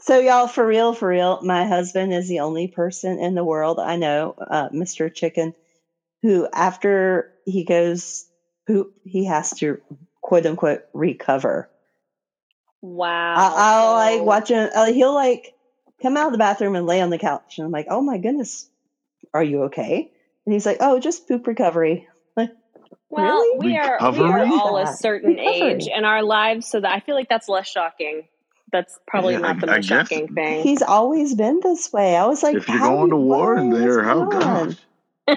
So, 0.00 0.20
y'all, 0.20 0.46
for 0.46 0.66
real, 0.66 0.94
for 0.94 1.08
real, 1.08 1.42
my 1.42 1.66
husband 1.66 2.14
is 2.14 2.28
the 2.28 2.40
only 2.40 2.68
person 2.68 3.18
in 3.18 3.34
the 3.34 3.44
world 3.44 3.78
I 3.78 3.96
know, 3.96 4.34
uh, 4.38 4.68
Mr. 4.70 5.12
Chicken, 5.12 5.54
who 6.22 6.48
after 6.50 7.32
he 7.44 7.64
goes 7.64 8.24
poop, 8.66 8.94
he 9.04 9.26
has 9.26 9.50
to 9.58 9.80
quote 10.28 10.44
unquote 10.44 10.82
recover. 10.92 11.70
wow. 12.82 13.34
I'll, 13.36 13.54
I'll 13.56 13.92
like 13.94 14.18
So- 14.18 14.24
watch 14.24 14.48
him. 14.50 14.68
Uh, 14.74 14.92
he'll 14.92 15.14
like 15.14 15.54
come 16.02 16.16
out 16.18 16.26
of 16.26 16.32
the 16.32 16.38
bathroom 16.38 16.76
and 16.76 16.86
lay 16.86 17.00
on 17.00 17.08
the 17.10 17.18
couch, 17.18 17.56
and 17.58 17.64
I'm 17.64 17.72
like, 17.72 17.86
"Oh 17.88 18.02
my 18.02 18.18
goodness, 18.18 18.68
are 19.32 19.42
you 19.42 19.62
okay?" 19.64 20.10
And 20.44 20.52
he's 20.52 20.66
like, 20.66 20.76
"Oh, 20.80 21.00
just 21.00 21.26
poop 21.28 21.46
recovery." 21.46 22.06
Like, 22.36 22.50
Well, 23.10 23.24
Really? 23.40 23.58
we 23.70 23.76
are 23.78 23.98
we 24.12 24.18
are 24.20 24.46
all 24.46 24.76
a 24.76 24.86
certain 24.94 25.30
Recovery. 25.34 25.60
age 25.72 25.86
in 25.88 26.04
our 26.04 26.22
lives, 26.22 26.68
so 26.68 26.78
that 26.80 26.92
I 26.92 27.00
feel 27.00 27.14
like 27.14 27.28
that's 27.30 27.48
less 27.48 27.66
shocking. 27.66 28.28
That's 28.70 28.98
probably 29.06 29.32
Yeah, 29.32 29.40
not 29.40 29.60
the 29.60 29.66
I- 29.70 29.72
I 29.72 29.76
most 29.76 29.88
guess- 29.88 30.08
shocking 30.08 30.28
thing. 30.34 30.62
he's 30.62 30.82
always 30.82 31.34
been 31.34 31.60
this 31.62 31.90
way. 31.90 32.16
I 32.16 32.26
was 32.26 32.42
like, 32.42 32.56
if 32.56 32.68
you're 32.68 32.76
"How 32.76 32.90
going 32.96 33.06
do- 33.06 33.12
to 33.12 33.16
war 33.16 33.56
in 33.56 33.70
there, 33.70 34.02
how 34.04 34.24
going 34.26 34.40
gosh. 34.40 34.76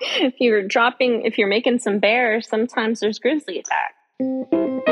if 0.00 0.34
you're 0.40 0.66
dropping, 0.66 1.22
if 1.22 1.36
you're 1.38 1.48
making 1.48 1.78
some 1.78 1.98
bears, 1.98 2.48
sometimes 2.48 3.00
there's 3.00 3.18
grizzly 3.18 3.58
attack. 3.58 3.94
All 4.20 4.82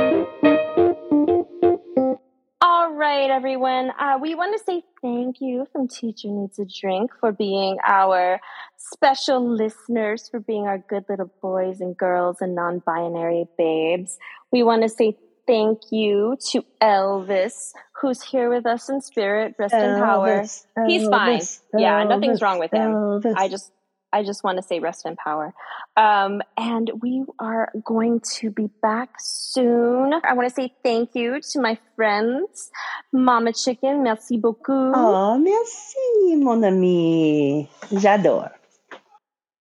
right, 2.92 3.28
everyone. 3.28 3.90
Uh, 3.98 4.18
we 4.20 4.36
want 4.36 4.56
to 4.56 4.64
say 4.64 4.84
thank 5.02 5.40
you 5.40 5.66
from 5.72 5.88
Teacher 5.88 6.28
Needs 6.28 6.60
a 6.60 6.64
Drink 6.64 7.10
for 7.18 7.32
being 7.32 7.78
our 7.84 8.40
special 8.76 9.44
listeners, 9.44 10.28
for 10.28 10.38
being 10.38 10.68
our 10.68 10.78
good 10.78 11.06
little 11.08 11.32
boys 11.42 11.80
and 11.80 11.96
girls 11.96 12.36
and 12.40 12.54
non 12.54 12.80
binary 12.86 13.46
babes. 13.58 14.16
We 14.52 14.62
want 14.62 14.82
to 14.82 14.88
say 14.88 15.18
thank 15.44 15.80
you 15.90 16.36
to 16.52 16.64
Elvis, 16.80 17.72
who's 18.00 18.22
here 18.22 18.48
with 18.48 18.64
us 18.64 18.88
in 18.88 19.00
spirit, 19.00 19.56
rest 19.58 19.74
in 19.74 20.00
power. 20.00 20.42
Elvis, 20.42 20.66
He's 20.86 21.08
fine. 21.08 21.40
Elvis, 21.40 21.62
Yeah, 21.76 22.04
nothing's 22.04 22.42
wrong 22.42 22.60
with 22.60 22.70
him. 22.70 22.92
Elvis. 22.92 23.34
I 23.36 23.48
just 23.48 23.72
I 24.16 24.22
just 24.22 24.42
want 24.42 24.57
to 24.57 24.62
say 24.62 24.81
rest 24.81 25.05
in 25.05 25.14
power. 25.16 25.52
Um, 25.94 26.40
and 26.57 26.90
we 27.02 27.24
are 27.38 27.70
going 27.85 28.20
to 28.40 28.50
be 28.50 28.68
back 28.81 29.11
soon. 29.18 30.14
I 30.14 30.33
want 30.33 30.48
to 30.48 30.55
say 30.55 30.72
thank 30.83 31.14
you 31.14 31.38
to 31.52 31.61
my 31.61 31.76
friends, 31.96 32.70
Mama 33.12 33.52
Chicken. 33.52 34.02
Merci 34.02 34.38
beaucoup. 34.38 34.92
Oh, 34.94 35.37
merci, 35.37 36.37
mon 36.37 36.62
ami. 36.64 37.68
J'adore. 37.92 38.48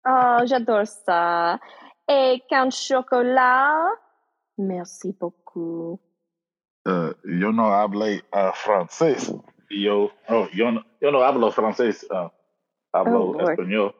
Oh, 0.05 0.39
j'adore 0.45 0.85
ça. 0.87 1.57
Et 2.09 2.41
Count 2.49 2.71
Chocolat, 2.73 3.85
merci 4.57 5.13
beaucoup. 5.17 5.97
Uh, 6.85 7.13
yo 7.23 7.51
no 7.51 7.71
hablo 7.71 8.05
uh, 8.33 8.51
francés. 8.53 9.31
Yo, 9.69 10.11
oh, 10.27 10.47
yo 10.51 10.71
no, 10.71 10.81
yo 10.99 11.11
no 11.11 11.19
hablo 11.21 11.51
francés. 11.51 12.03
Uh, 12.11 12.27
hablo 12.93 13.15
Oh, 13.15 13.31
Lord. 13.31 13.57
español. 13.59 13.93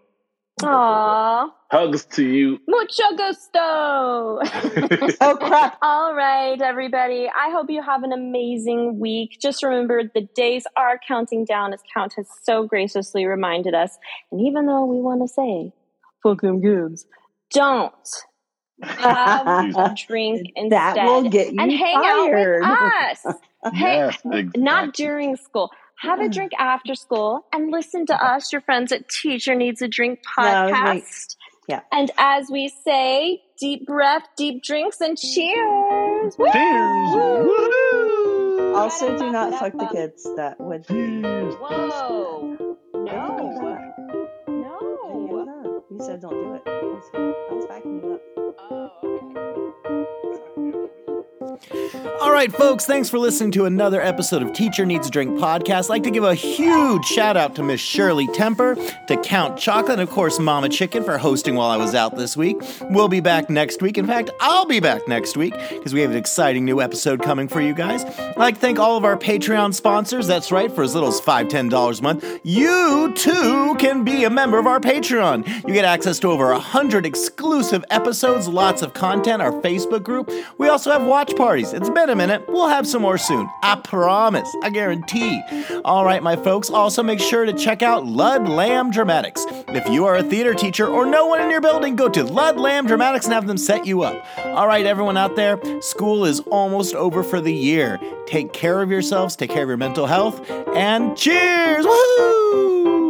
Aw, 0.64 1.50
Hugs 1.72 2.06
to 2.06 2.24
you. 2.28 2.60
mucho 2.68 3.04
gusto. 3.16 4.40
Oh, 5.22 5.38
crap. 5.38 5.78
All 5.82 6.14
right, 6.14 6.62
everybody. 6.62 7.30
I 7.36 7.50
hope 7.52 7.70
you 7.70 7.82
have 7.82 8.04
an 8.04 8.12
amazing 8.12 9.00
week. 9.00 9.38
Just 9.42 9.64
remember 9.64 10.04
the 10.14 10.28
days 10.36 10.66
are 10.78 11.00
counting 11.08 11.46
down, 11.46 11.74
as 11.74 11.80
Count 11.94 12.14
has 12.18 12.28
so 12.44 12.66
graciously 12.68 13.26
reminded 13.26 13.74
us. 13.74 13.98
And 14.32 14.42
even 14.42 14.66
though 14.68 14.86
we 14.86 15.00
want 15.02 15.22
to 15.22 15.28
say, 15.28 15.72
fuck 16.22 16.42
them 16.42 16.62
kids, 16.62 17.06
don't 17.54 17.94
have 18.84 19.48
a 19.76 19.96
drink 20.08 20.48
instead. 20.56 20.72
That 20.96 21.06
will 21.06 21.30
get 21.30 21.54
you 21.54 21.60
and 21.62 21.72
hang 21.72 21.96
fired. 22.02 22.64
out 22.64 22.82
with 23.24 23.26
us. 23.26 23.36
Hey, 23.74 23.98
yes, 23.98 24.18
exactly. 24.26 24.62
not 24.62 24.94
during 24.94 25.36
school. 25.38 25.70
Have 26.00 26.20
a 26.20 26.28
drink 26.30 26.52
after 26.58 26.96
school 26.96 27.46
and 27.54 27.72
listen 27.72 28.06
to 28.08 28.16
us, 28.16 28.52
your 28.52 28.62
friends 28.62 28.92
at 28.92 29.08
Teacher 29.08 29.54
Needs 29.56 29.82
a 29.82 29.88
Drink 29.88 30.20
Yeah, 30.38 30.44
I 30.44 30.66
was 30.66 30.72
podcast. 30.72 30.86
like- 30.88 31.06
yeah. 31.68 31.82
And 31.92 32.10
as 32.18 32.50
we 32.52 32.70
say, 32.84 33.42
deep 33.60 33.86
breath, 33.86 34.24
deep 34.36 34.64
drinks, 34.64 35.00
and 35.00 35.16
cheers. 35.18 36.36
Woo! 36.38 36.52
Cheers. 36.52 37.46
Woo! 37.46 38.74
Also, 38.76 39.16
do 39.18 39.32
not 39.32 39.54
fuck 39.60 39.74
the 39.74 39.86
kids. 39.92 40.24
That 40.36 40.60
would 40.60 40.86
be. 40.88 41.22
Whoa. 41.22 42.58
Don't 42.94 43.06
No. 43.06 43.38
do 44.48 44.52
No. 44.52 45.84
You 45.92 46.00
said 46.00 46.22
don't 46.22 46.32
do 46.34 46.54
it. 46.56 46.62
I 46.66 46.70
was, 46.84 47.04
I 47.14 47.54
was 47.54 47.66
backing 47.68 48.02
you 48.04 48.14
up. 48.14 48.22
Oh, 48.72 48.90
All 52.04 52.32
right, 52.32 52.52
folks, 52.52 52.88
thanks 52.88 53.10
for 53.10 53.20
listening 53.20 53.52
to 53.52 53.66
another 53.66 54.02
episode 54.02 54.42
of 54.42 54.54
Teacher 54.54 54.88
Needs 54.88 55.08
a 55.08 55.12
Drink 55.12 55.40
podcast. 55.40 55.84
I'd 55.86 55.90
like 55.90 56.04
to 56.04 56.10
give 56.10 56.24
a 56.24 56.34
huge 56.34 57.06
shout 57.06 57.38
out 57.38 57.54
to 57.56 57.64
Miss 57.64 57.80
Shirley 57.80 58.26
Temper, 58.28 58.76
to 59.08 59.18
Count 59.18 59.60
Chocolate, 59.60 60.00
and 60.00 60.02
of 60.02 60.10
course, 60.10 60.40
Mama 60.40 60.70
Chicken 60.70 61.04
for 61.04 61.20
hosting 61.20 61.54
while 61.54 61.70
I 61.70 61.78
was 61.78 61.94
out 61.94 62.16
this 62.16 62.36
week. 62.36 62.58
We'll 62.90 63.08
be 63.08 63.20
back 63.20 63.52
next 63.52 63.84
week. 63.84 64.00
In 64.00 64.08
fact, 64.08 64.32
I'll 64.40 64.66
be 64.66 64.80
back 64.80 65.08
next 65.08 65.38
week 65.38 65.54
because 65.70 65.94
we 65.94 66.02
have 66.02 66.10
an 66.10 66.18
exciting 66.18 66.66
new 66.66 66.82
episode 66.82 67.22
coming 67.22 67.48
for 67.48 67.62
you 67.62 67.76
guys. 67.76 68.04
I'd 68.04 68.38
like 68.38 68.56
to 68.56 68.62
thank 68.62 68.80
all 68.80 68.98
of 68.98 69.06
our 69.06 69.18
Patreon 69.18 69.74
sponsors. 69.76 70.26
That's 70.26 70.52
right, 70.52 70.72
for 70.72 70.84
as 70.84 70.96
little 70.96 71.10
as 71.10 71.22
$5, 71.22 71.50
$10 71.50 72.00
a 72.00 72.02
month, 72.02 72.40
you 72.44 73.14
too 73.14 73.76
can 73.78 74.04
be 74.04 74.24
a 74.24 74.30
member 74.32 74.58
of 74.58 74.66
our 74.66 74.80
Patreon. 74.80 75.68
You 75.68 75.74
get 75.74 75.86
access 75.86 76.18
to 76.20 76.30
over 76.30 76.52
100 76.52 77.06
exclusive 77.06 77.86
episodes, 77.92 78.48
lots 78.48 78.82
of 78.82 78.96
content, 78.96 79.42
our 79.42 79.52
Facebook 79.52 80.02
group. 80.02 80.32
We 80.58 80.68
also 80.68 80.92
have 80.92 81.06
watch 81.06 81.36
parties. 81.36 81.74
It's 81.74 81.91
been 81.94 82.10
a 82.10 82.16
minute. 82.16 82.46
We'll 82.48 82.68
have 82.68 82.88
some 82.88 83.02
more 83.02 83.18
soon. 83.18 83.50
I 83.64 83.76
promise. 83.76 84.50
I 84.64 84.70
guarantee. 84.70 85.42
All 85.86 86.06
right, 86.06 86.22
my 86.22 86.36
folks. 86.36 86.70
Also, 86.70 87.04
make 87.04 87.20
sure 87.20 87.46
to 87.46 87.54
check 87.54 87.82
out 87.82 88.06
Ludlam 88.06 88.92
Dramatics. 88.92 89.46
If 89.70 89.88
you 89.90 90.06
are 90.06 90.16
a 90.16 90.24
theater 90.24 90.54
teacher 90.54 90.88
or 90.88 91.06
no 91.06 91.26
one 91.28 91.42
in 91.42 91.50
your 91.50 91.62
building, 91.62 91.96
go 91.96 92.10
to 92.10 92.24
Ludlam 92.24 92.88
Dramatics 92.88 93.26
and 93.26 93.34
have 93.34 93.48
them 93.48 93.58
set 93.58 93.86
you 93.86 94.04
up. 94.04 94.24
All 94.38 94.68
right, 94.68 94.86
everyone 94.86 95.18
out 95.18 95.36
there, 95.36 95.60
school 95.82 96.26
is 96.26 96.40
almost 96.52 96.96
over 96.96 97.24
for 97.24 97.42
the 97.42 97.54
year. 97.54 98.00
Take 98.26 98.54
care 98.54 98.82
of 98.82 98.90
yourselves, 98.90 99.36
take 99.36 99.50
care 99.50 99.64
of 99.64 99.70
your 99.70 99.78
mental 99.78 100.06
health, 100.06 100.50
and 100.76 101.18
cheers! 101.18 101.86
Woohoo! 101.86 103.01